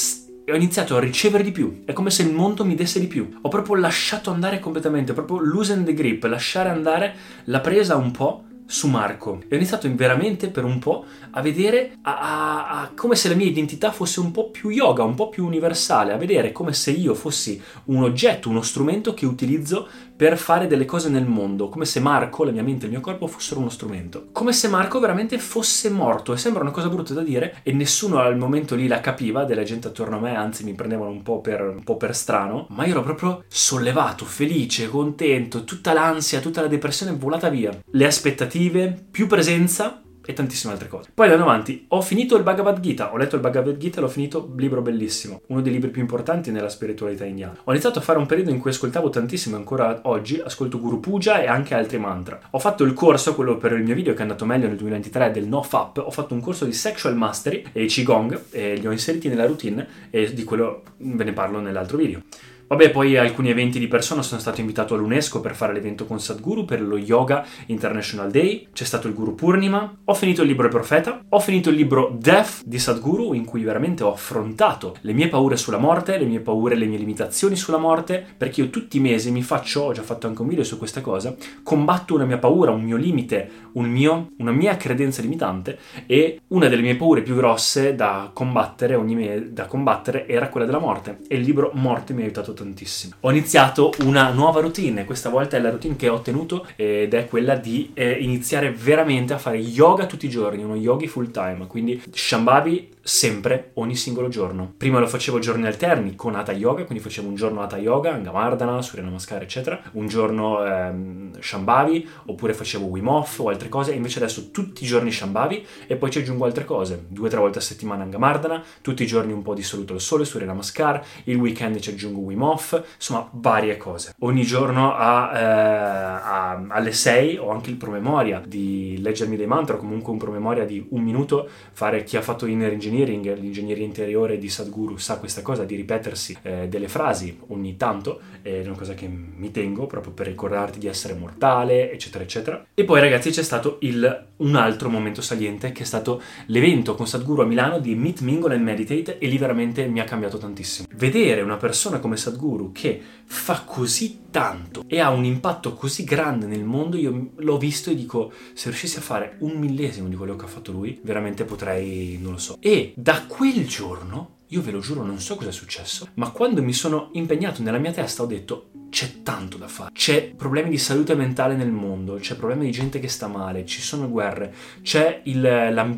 ho 0.49 0.55
iniziato 0.55 0.95
a 0.95 1.01
ricevere 1.01 1.43
di 1.43 1.51
più. 1.51 1.83
È 1.85 1.91
come 1.91 2.09
se 2.09 2.23
il 2.23 2.33
mondo 2.33 2.63
mi 2.63 2.75
desse 2.75 3.01
di 3.01 3.07
più. 3.07 3.37
Ho 3.41 3.49
proprio 3.49 3.75
lasciato 3.75 4.31
andare 4.31 4.59
completamente, 4.59 5.11
proprio 5.11 5.39
loosen 5.39 5.83
the 5.83 5.93
grip, 5.93 6.23
lasciare 6.23 6.69
andare 6.69 7.15
la 7.45 7.59
presa 7.59 7.97
un 7.97 8.11
po' 8.11 8.46
su 8.67 8.87
Marco. 8.87 9.41
E 9.47 9.53
ho 9.53 9.55
iniziato 9.55 9.89
veramente 9.95 10.49
per 10.49 10.65
un 10.65 10.77
po' 10.77 11.05
a 11.31 11.41
vedere 11.41 11.97
a, 12.01 12.19
a, 12.19 12.81
a 12.81 12.91
come 12.93 13.15
se 13.15 13.29
la 13.29 13.35
mia 13.35 13.47
identità 13.47 13.91
fosse 13.91 14.19
un 14.19 14.31
po' 14.31 14.51
più 14.51 14.69
yoga, 14.69 15.03
un 15.03 15.15
po' 15.15 15.29
più 15.29 15.45
universale, 15.45 16.11
a 16.11 16.17
vedere 16.17 16.51
come 16.51 16.73
se 16.73 16.91
io 16.91 17.15
fossi 17.15 17.59
un 17.85 18.03
oggetto, 18.03 18.49
uno 18.49 18.61
strumento 18.61 19.13
che 19.13 19.25
utilizzo 19.25 19.87
per 20.17 20.37
fare 20.37 20.65
delle 20.65 20.85
cose 20.85 21.09
nel 21.09 21.27
mondo, 21.27 21.69
come 21.69 21.85
se 21.85 21.99
Marco, 21.99 22.43
la 22.43 22.51
mia 22.51 22.63
mente 22.63 22.83
e 22.83 22.85
il 22.87 22.93
mio 22.93 23.01
corpo 23.01 23.27
fossero 23.27 23.59
uno 23.59 23.69
strumento. 23.69 24.29
Come 24.31 24.51
se 24.51 24.67
Marco 24.67 24.99
veramente 24.99 25.37
fosse 25.37 25.91
morto 25.91 26.33
e 26.33 26.37
sembra 26.37 26.63
una 26.63 26.71
cosa 26.71 26.89
brutta 26.89 27.13
da 27.13 27.21
dire 27.21 27.59
e 27.61 27.71
nessuno 27.71 28.17
al 28.17 28.35
momento 28.35 28.73
lì 28.73 28.87
la 28.87 28.99
capiva, 28.99 29.45
della 29.45 29.61
gente 29.61 29.89
attorno 29.89 30.17
a 30.17 30.19
me, 30.19 30.35
anzi 30.35 30.63
mi 30.63 30.73
prendevano 30.73 31.11
un 31.11 31.21
po' 31.21 31.39
per, 31.39 31.61
un 31.61 31.83
po 31.83 31.97
per 31.97 32.15
strano, 32.15 32.65
ma 32.71 32.85
io 32.85 32.93
ero 32.93 33.03
proprio 33.03 33.43
sollevato, 33.47 34.25
felice, 34.25 34.89
contento, 34.89 35.63
tutta 35.63 35.93
l'ansia, 35.93 36.39
tutta 36.39 36.61
la 36.61 36.67
depressione 36.67 37.11
volata 37.13 37.49
via. 37.49 37.77
Le 37.91 38.05
aspettative, 38.05 39.05
più 39.11 39.27
presenza 39.27 40.01
e 40.27 40.33
tantissime 40.33 40.73
altre 40.73 40.89
cose. 40.89 41.09
Poi 41.13 41.27
andando 41.29 41.49
avanti, 41.49 41.85
ho 41.87 42.01
finito 42.01 42.35
il 42.35 42.43
Bhagavad 42.43 42.81
Gita, 42.81 43.13
ho 43.13 43.17
letto 43.17 43.35
il 43.35 43.41
Bhagavad 43.41 43.77
Gita 43.77 43.99
e 43.99 44.01
l'ho 44.01 44.09
finito, 44.09 44.51
libro 44.57 44.81
bellissimo, 44.81 45.41
uno 45.47 45.61
dei 45.61 45.71
libri 45.71 45.89
più 45.89 46.01
importanti 46.01 46.51
nella 46.51 46.67
spiritualità 46.67 47.23
indiana. 47.23 47.57
Ho 47.63 47.71
iniziato 47.71 47.99
a 47.99 48.01
fare 48.01 48.19
un 48.19 48.25
periodo 48.25 48.49
in 48.49 48.59
cui 48.59 48.71
ascoltavo 48.71 49.09
tantissimo, 49.09 49.55
ancora 49.55 50.01
oggi 50.03 50.41
ascolto 50.43 50.79
Guru 50.79 50.99
Puja 50.99 51.41
e 51.41 51.47
anche 51.47 51.73
altri 51.73 51.97
mantra. 51.97 52.39
Ho 52.51 52.59
fatto 52.59 52.83
il 52.83 52.93
corso, 52.93 53.35
quello 53.35 53.55
per 53.55 53.71
il 53.71 53.83
mio 53.83 53.95
video 53.95 54.11
che 54.11 54.19
è 54.19 54.23
andato 54.23 54.45
meglio 54.45 54.67
nel 54.67 54.75
2023, 54.75 55.31
del 55.31 55.47
NoFap, 55.47 56.03
ho 56.05 56.11
fatto 56.11 56.33
un 56.33 56.41
corso 56.41 56.65
di 56.65 56.73
Sexual 56.73 57.15
Mastery 57.15 57.63
e 57.71 57.85
Qigong 57.85 58.41
e 58.51 58.75
li 58.75 58.85
ho 58.85 58.91
inseriti 58.91 59.29
nella 59.29 59.45
routine 59.45 59.87
e 60.09 60.33
di 60.33 60.43
quello 60.43 60.83
ve 60.97 61.23
ne 61.23 61.31
parlo 61.31 61.61
nell'altro 61.61 61.95
video. 61.95 62.21
Vabbè, 62.67 62.91
poi 62.91 63.15
alcuni 63.15 63.49
eventi 63.49 63.79
di 63.79 63.87
persona 63.87 64.21
sono 64.21 64.41
stato 64.41 64.59
invitato 64.59 64.93
all'UNESCO 64.93 65.39
per 65.39 65.55
fare 65.55 65.71
l'evento 65.71 66.05
con 66.05 66.19
Sadhguru 66.19 66.65
per 66.65 66.81
lo 66.81 66.97
Yoga 66.97 67.45
International 67.67 68.29
Day, 68.29 68.67
c'è 68.73 68.83
stato 68.83 69.07
il 69.07 69.13
Guru 69.13 69.35
Purnima, 69.35 69.99
ho 70.03 70.13
finito 70.13 70.41
il 70.41 70.49
libro 70.49 70.67
Profeta, 70.67 71.23
ho 71.29 71.39
finito 71.39 71.69
il 71.69 71.77
libro 71.77 72.13
Death 72.19 72.63
di 72.65 72.77
Sadhguru 72.77 73.31
in 73.31 73.45
cui 73.45 73.63
veramente 73.63 74.03
ho 74.03 74.11
affrontato 74.11 74.97
le 74.99 75.13
mie 75.13 75.29
paure 75.29 75.55
sulla 75.55 75.77
morte, 75.77 76.17
le 76.17 76.25
mie 76.25 76.41
paure, 76.41 76.75
le 76.75 76.87
mie 76.87 76.97
limitazioni 76.97 77.55
sulla 77.55 77.77
morte, 77.77 78.25
perché 78.35 78.59
io 78.59 78.69
tutti 78.69 78.97
i 78.97 78.99
mesi 78.99 79.31
mi 79.31 79.43
faccio, 79.43 79.83
ho 79.83 79.93
già 79.93 80.03
fatto 80.03 80.27
anche 80.27 80.41
un 80.41 80.49
video 80.49 80.65
su 80.65 80.77
questa 80.77 80.99
cosa, 80.99 81.33
combatto 81.63 82.15
una 82.15 82.25
mia 82.25 82.37
paura, 82.37 82.71
un 82.71 82.83
mio 82.83 82.97
limite, 82.97 83.49
un 83.73 83.85
mio, 83.85 84.31
una 84.39 84.51
mia 84.51 84.75
credenza 84.75 85.21
limitante 85.21 85.79
e 86.05 86.41
una 86.47 86.67
delle 86.67 86.81
mie 86.81 86.97
paure 86.97 87.21
più 87.21 87.35
grosse 87.35 87.95
da 87.95 88.29
combattere, 88.33 88.95
ogni 88.95 89.15
me, 89.15 89.53
da 89.53 89.67
combattere 89.67 90.27
era 90.27 90.49
quella 90.49 90.65
della 90.65 90.79
morte. 90.79 91.19
E 91.29 91.37
il 91.37 91.43
libro 91.43 91.71
Morte 91.75 92.11
mi 92.13 92.21
ha 92.21 92.25
aiutato 92.25 92.55
tantissimo. 92.57 93.13
Ho 93.21 93.31
iniziato 93.31 93.93
una 94.03 94.29
nuova 94.31 94.59
routine, 94.59 95.05
questa 95.05 95.29
volta 95.29 95.57
è 95.57 95.59
la 95.59 95.69
routine 95.69 95.95
che 95.95 96.09
ho 96.09 96.15
ottenuto 96.15 96.67
ed 96.75 97.13
è 97.13 97.27
quella 97.27 97.55
di 97.55 97.91
eh, 97.93 98.11
iniziare 98.11 98.71
veramente 98.71 99.33
a 99.33 99.37
fare 99.37 99.57
yoga 99.57 100.05
tutti 100.05 100.25
i 100.25 100.29
giorni, 100.29 100.63
uno 100.63 100.75
yogi 100.75 101.07
full 101.07 101.31
time, 101.31 101.67
quindi 101.67 102.01
Shambhavi 102.11 102.95
sempre, 103.07 103.71
ogni 103.75 103.95
singolo 103.95 104.27
giorno. 104.27 104.73
Prima 104.75 104.99
lo 104.99 105.07
facevo 105.07 105.39
giorni 105.39 105.65
alterni 105.65 106.15
con 106.15 106.35
Hatha 106.35 106.51
Yoga, 106.51 106.83
quindi 106.83 107.01
facevo 107.01 107.29
un 107.29 107.35
giorno 107.35 107.61
Hatha 107.61 107.77
Yoga, 107.77 108.11
Angamardana, 108.11 108.81
Surya 108.81 109.05
Namaskar, 109.05 109.41
eccetera, 109.41 109.81
un 109.93 110.07
giorno 110.07 110.63
ehm, 110.65 111.39
Shambhavi, 111.39 112.07
oppure 112.25 112.53
facevo 112.53 112.85
Wim 112.87 113.07
Hof 113.07 113.39
o 113.39 113.47
altre 113.47 113.69
cose, 113.69 113.93
invece 113.93 114.19
adesso 114.19 114.51
tutti 114.51 114.83
i 114.83 114.87
giorni 114.87 115.11
Shambhavi 115.11 115.65
e 115.87 115.95
poi 115.95 116.11
ci 116.11 116.19
aggiungo 116.19 116.43
altre 116.43 116.65
cose, 116.65 117.05
due 117.07 117.27
o 117.27 117.29
tre 117.29 117.39
volte 117.39 117.59
a 117.59 117.61
settimana 117.61 118.03
Angamardana, 118.03 118.61
tutti 118.81 119.03
i 119.03 119.07
giorni 119.07 119.31
un 119.31 119.41
po' 119.41 119.53
di 119.53 119.63
saluto 119.63 119.93
al 119.93 120.01
sole, 120.01 120.25
Surya 120.25 120.47
Namaskar, 120.47 121.01
il 121.23 121.37
weekend 121.37 121.79
ci 121.79 121.91
aggiungo 121.91 122.19
Wim 122.19 122.41
Hof, 122.41 122.83
insomma 122.95 123.29
varie 123.31 123.77
cose. 123.77 124.15
Ogni 124.19 124.43
giorno 124.43 124.93
a, 124.93 125.31
eh, 125.33 125.43
a, 125.43 126.65
alle 126.67 126.91
6 126.91 127.37
ho 127.37 127.51
anche 127.51 127.69
il 127.69 127.77
promemoria 127.77 128.41
di 128.45 128.99
leggermi 128.99 129.37
dei 129.37 129.47
mantra, 129.47 129.77
comunque 129.77 130.11
un 130.11 130.17
promemoria 130.17 130.65
di 130.65 130.85
un 130.89 131.01
minuto, 131.01 131.47
fare 131.71 132.03
chi 132.03 132.17
ha 132.17 132.21
fatto 132.21 132.45
inner 132.45 132.73
engineering 132.73 132.95
engineering, 132.97 133.37
l'ingegneria 133.37 133.85
interiore 133.85 134.37
di 134.37 134.49
Sadhguru 134.49 134.97
sa 134.97 135.17
questa 135.17 135.41
cosa 135.41 135.63
di 135.63 135.75
ripetersi 135.75 136.37
eh, 136.41 136.67
delle 136.67 136.87
frasi 136.87 137.37
ogni 137.47 137.77
tanto, 137.77 138.21
è 138.41 138.61
una 138.65 138.75
cosa 138.75 138.93
che 138.93 139.07
mi 139.07 139.51
tengo 139.51 139.85
proprio 139.85 140.13
per 140.13 140.27
ricordarti 140.27 140.79
di 140.79 140.87
essere 140.87 141.13
mortale, 141.13 141.91
eccetera, 141.91 142.23
eccetera. 142.23 142.65
E 142.73 142.83
poi 142.83 142.99
ragazzi 142.99 143.29
c'è 143.29 143.43
stato 143.43 143.77
il, 143.81 144.27
un 144.37 144.55
altro 144.55 144.89
momento 144.89 145.21
saliente 145.21 145.71
che 145.71 145.83
è 145.83 145.85
stato 145.85 146.21
l'evento 146.47 146.95
con 146.95 147.07
Sadhguru 147.07 147.41
a 147.41 147.45
Milano 147.45 147.79
di 147.79 147.95
Meet, 147.95 148.21
Mingle 148.21 148.55
and 148.55 148.63
Meditate 148.63 149.17
e 149.19 149.27
lì 149.27 149.37
veramente 149.37 149.85
mi 149.87 149.99
ha 149.99 150.05
cambiato 150.05 150.37
tantissimo. 150.37 150.87
Vedere 150.95 151.41
una 151.41 151.57
persona 151.57 151.99
come 151.99 152.17
Sadhguru 152.17 152.71
che 152.71 152.99
fa 153.25 153.63
così 153.65 154.25
tanto 154.31 154.83
e 154.87 154.99
ha 154.99 155.09
un 155.09 155.25
impatto 155.25 155.73
così 155.73 156.03
grande 156.03 156.45
nel 156.45 156.63
mondo, 156.63 156.97
io 156.97 157.31
l'ho 157.35 157.57
visto 157.57 157.89
e 157.89 157.95
dico 157.95 158.31
se 158.53 158.69
riuscissi 158.69 158.97
a 158.97 159.01
fare 159.01 159.35
un 159.39 159.57
millesimo 159.57 160.07
di 160.07 160.15
quello 160.15 160.35
che 160.35 160.45
ha 160.45 160.47
fatto 160.47 160.71
lui, 160.71 160.99
veramente 161.03 161.43
potrei, 161.43 162.17
non 162.21 162.33
lo 162.33 162.37
so. 162.37 162.57
E 162.59 162.86
da 162.95 163.25
quel 163.27 163.67
giorno, 163.67 164.35
io 164.47 164.61
ve 164.61 164.71
lo 164.71 164.79
giuro, 164.79 165.03
non 165.03 165.19
so 165.19 165.35
cosa 165.35 165.49
è 165.49 165.53
successo, 165.53 166.07
ma 166.15 166.29
quando 166.31 166.63
mi 166.63 166.73
sono 166.73 167.09
impegnato 167.13 167.61
nella 167.61 167.79
mia 167.79 167.91
testa 167.91 168.23
ho 168.23 168.25
detto 168.25 168.69
c'è 168.89 169.21
tanto 169.23 169.57
da 169.57 169.67
fare. 169.67 169.91
C'è 169.93 170.33
problemi 170.35 170.69
di 170.69 170.77
salute 170.77 171.15
mentale 171.15 171.55
nel 171.55 171.71
mondo, 171.71 172.15
c'è 172.15 172.35
problemi 172.35 172.65
di 172.65 172.71
gente 172.71 172.99
che 172.99 173.09
sta 173.09 173.27
male, 173.27 173.65
ci 173.65 173.81
sono 173.81 174.09
guerre, 174.09 174.53
c'è 174.81 175.21
il 175.25 175.41
la 175.41 175.95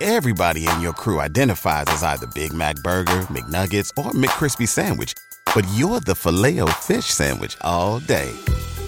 Everybody 0.00 0.66
in 0.66 0.80
your 0.80 0.92
crew 0.92 1.20
identifies 1.20 1.86
as 1.86 2.02
either 2.02 2.26
Big 2.34 2.52
Mac 2.52 2.74
burger, 2.82 3.24
McNuggets 3.30 3.90
or 3.96 4.10
McCrispy 4.12 4.66
sandwich, 4.66 5.12
but 5.54 5.64
you're 5.74 6.00
the 6.00 6.14
Fileo 6.14 6.68
fish 6.80 7.06
sandwich 7.06 7.56
all 7.60 8.00
day. 8.00 8.32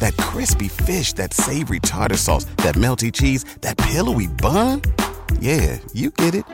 That 0.00 0.17
crispy 0.17 0.67
fish, 0.69 1.12
that 1.12 1.33
savory 1.33 1.79
tartar 1.79 2.17
sauce, 2.17 2.47
that 2.57 2.75
melty 2.75 3.12
cheese, 3.12 3.45
that 3.61 3.79
pillowy 3.79 4.26
bun? 4.26 4.83
Yeah, 5.38 5.79
you 5.93 6.11
get 6.11 6.35
it 6.35 6.45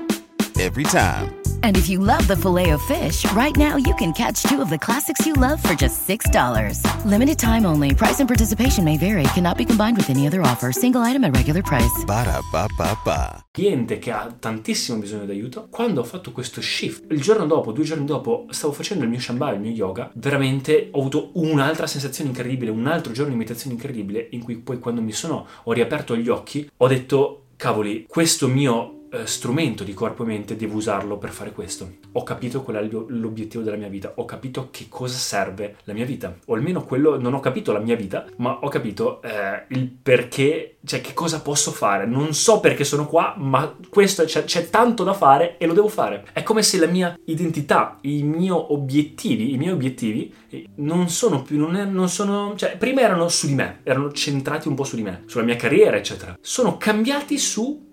every 0.61 0.85
time. 0.85 1.40
And 1.62 1.76
if 1.76 1.88
you 1.88 1.99
love 1.99 2.26
the 2.26 2.37
filet 2.37 2.71
of 2.71 2.81
fish, 2.83 3.25
right 3.33 3.57
now 3.57 3.76
you 3.76 3.95
can 3.95 4.12
catch 4.12 4.43
two 4.43 4.61
of 4.61 4.71
the 4.71 4.79
classics 4.79 5.26
you 5.26 5.35
love 5.35 5.62
for 5.62 5.75
just 5.75 6.07
$6. 6.07 7.05
Limited 7.05 7.38
time 7.38 7.67
only. 7.67 7.95
Price 7.95 8.21
and 8.21 8.29
participation 8.29 8.85
may 8.85 8.97
vary. 8.97 9.25
Cannot 9.35 9.57
be 9.57 9.64
combined 9.64 9.97
with 9.97 10.11
any 10.11 10.26
other 10.26 10.43
offer. 10.43 10.73
Single 10.73 11.02
item 11.02 11.25
at 11.25 11.35
regular 11.35 11.62
price. 11.62 12.05
Ba 12.07 12.25
da 12.25 12.40
ba 12.52 12.67
ba 12.76 12.97
ba. 13.05 13.45
Cliente 13.50 13.99
che 13.99 14.11
ha 14.11 14.35
tantissimo 14.38 14.99
bisogno 14.99 15.26
d'aiuto. 15.26 15.69
Quando 15.71 16.00
ho 16.00 16.05
fatto 16.05 16.33
questo 16.33 16.61
shift, 16.61 17.05
il 17.11 17.21
giorno 17.21 17.47
dopo, 17.47 17.73
due 17.73 17.85
giorni 17.85 18.05
dopo, 18.05 18.47
stavo 18.50 18.73
facendo 18.73 19.05
il 19.05 19.11
mio 19.11 19.21
shambhala, 19.21 19.55
il 19.55 19.61
mio 19.61 19.73
yoga. 19.73 20.11
Veramente 20.14 20.88
ho 20.93 21.00
avuto 21.00 21.31
un'altra 21.35 21.87
sensazione 21.87 22.31
incredibile, 22.31 22.71
un 22.71 22.87
altro 22.87 23.12
giorno 23.12 23.33
di 23.33 23.38
meditazione 23.38 23.75
incredibile, 23.75 24.29
in 24.31 24.43
cui 24.43 24.57
poi 24.57 24.79
quando 24.79 25.02
mi 25.02 25.12
sono, 25.12 25.47
ho 25.64 25.73
riaperto 25.73 26.17
gli 26.17 26.29
occhi, 26.29 26.71
ho 26.75 26.87
detto, 26.87 27.47
cavoli, 27.57 28.07
questo 28.09 28.49
mio 28.49 29.00
eh, 29.11 29.26
strumento 29.26 29.85
di 29.85 29.95
corpo 29.95 30.23
e 30.23 30.26
mente 30.26 30.57
devo 30.57 30.76
usarlo 30.76 31.19
per 31.19 31.31
fare 31.31 31.52
questo. 31.52 31.97
Ho 32.12 32.23
capito 32.23 32.62
qual 32.62 32.76
è 32.76 32.88
l'obiettivo 33.09 33.62
della 33.62 33.76
mia 33.76 33.88
vita, 33.88 34.12
ho 34.17 34.25
capito 34.25 34.69
che 34.71 34.87
cosa 34.88 35.17
serve 35.17 35.76
la 35.85 35.93
mia 35.93 36.05
vita, 36.05 36.37
o 36.47 36.55
almeno 36.55 36.85
quello, 36.85 37.19
non 37.19 37.35
ho 37.35 37.40
capito 37.40 37.73
la 37.73 37.81
mia 37.81 37.97
vita, 37.97 38.25
ma 38.37 38.59
ho 38.61 38.69
capito 38.69 39.21
eh, 39.23 39.64
il 39.69 39.88
perché, 39.90 40.76
cioè 40.85 41.00
che 41.00 41.14
cosa 41.14 41.40
posso 41.40 41.71
fare. 41.71 42.07
Non 42.07 42.35
so 42.35 42.61
perché 42.61 42.85
sono 42.85 43.07
qua, 43.07 43.35
ma 43.37 43.76
questo 43.88 44.25
c'è, 44.25 44.45
c'è 44.45 44.71
tanto 44.71 45.05
da 45.05 45.12
fare 45.12 45.59
e 45.59 45.67
lo 45.67 45.73
devo 45.73 45.88
fare. 45.88 46.26
È 46.33 46.43
come 46.43 46.62
se 46.62 46.79
la 46.79 46.87
mia 46.87 47.19
identità, 47.25 47.99
i 48.02 48.23
miei 48.23 48.50
obiettivi, 48.50 49.52
i 49.52 49.57
miei 49.57 49.73
obiettivi 49.73 50.33
eh, 50.49 50.67
non 50.76 51.09
sono 51.09 51.43
più, 51.43 51.59
non, 51.59 51.76
è, 51.76 51.85
non 51.85 52.09
sono, 52.09 52.55
cioè 52.57 52.76
prima 52.76 53.00
erano 53.00 53.29
su 53.29 53.47
di 53.47 53.55
me, 53.55 53.81
erano 53.83 54.12
centrati 54.12 54.69
un 54.69 54.75
po' 54.75 54.85
su 54.85 54.97
di 54.97 55.02
me, 55.02 55.25
sulla 55.26 55.45
mia 55.45 55.57
carriera, 55.57 55.97
eccetera. 55.97 56.37
Sono 56.40 56.76
cambiati 56.76 57.38
su 57.38 57.88